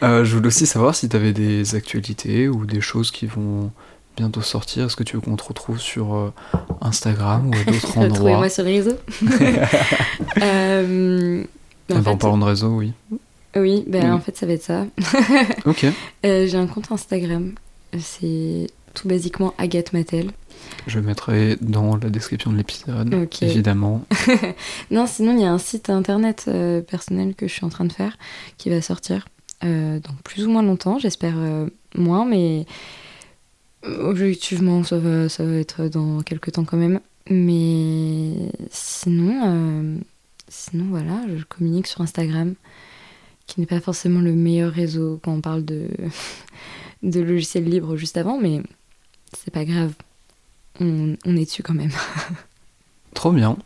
[0.00, 3.72] Euh, je voulais aussi savoir si tu avais des actualités ou des choses qui vont
[4.18, 4.86] bientôt sortir.
[4.86, 6.32] Est-ce que tu veux qu'on te retrouve sur euh,
[6.80, 8.96] Instagram ou à d'autres endroits Retrouvez-moi sur les réseaux.
[10.42, 11.44] euh,
[11.92, 12.92] en, en parlant de réseau, oui.
[13.56, 14.86] Oui, ben, en fait, ça va être ça.
[15.64, 15.86] ok.
[16.26, 17.54] Euh, j'ai un compte Instagram.
[17.98, 20.30] C'est tout basiquement Agathe Mattel.
[20.86, 24.02] Je mettrai dans la description de l'épisode, évidemment.
[24.90, 26.50] non, sinon, il y a un site internet
[26.88, 28.18] personnel que je suis en train de faire
[28.58, 29.26] qui va sortir.
[29.64, 31.66] Euh, donc plus ou moins longtemps, j'espère euh,
[31.96, 32.64] moins, mais
[33.84, 37.00] objectivement ça va, ça va être dans quelques temps quand même.
[37.30, 39.96] Mais sinon, euh,
[40.48, 42.54] sinon voilà, je communique sur Instagram,
[43.46, 45.88] qui n'est pas forcément le meilleur réseau quand on parle de,
[47.02, 48.62] de logiciels libres juste avant, mais
[49.36, 49.92] c'est pas grave,
[50.80, 51.92] on, on est dessus quand même.
[53.14, 53.56] Trop bien.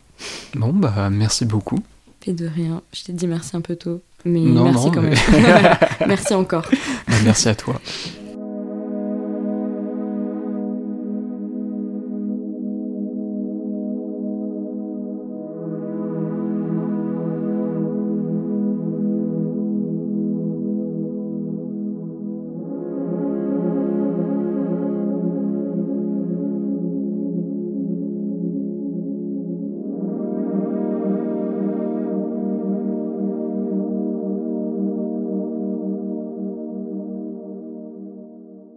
[0.54, 1.78] Bon, bah merci beaucoup.
[2.26, 4.00] Et de rien, je t'ai dit merci un peu tôt.
[4.24, 5.18] Mais merci quand même.
[6.06, 6.68] merci encore.
[7.08, 7.80] Bah, merci à toi.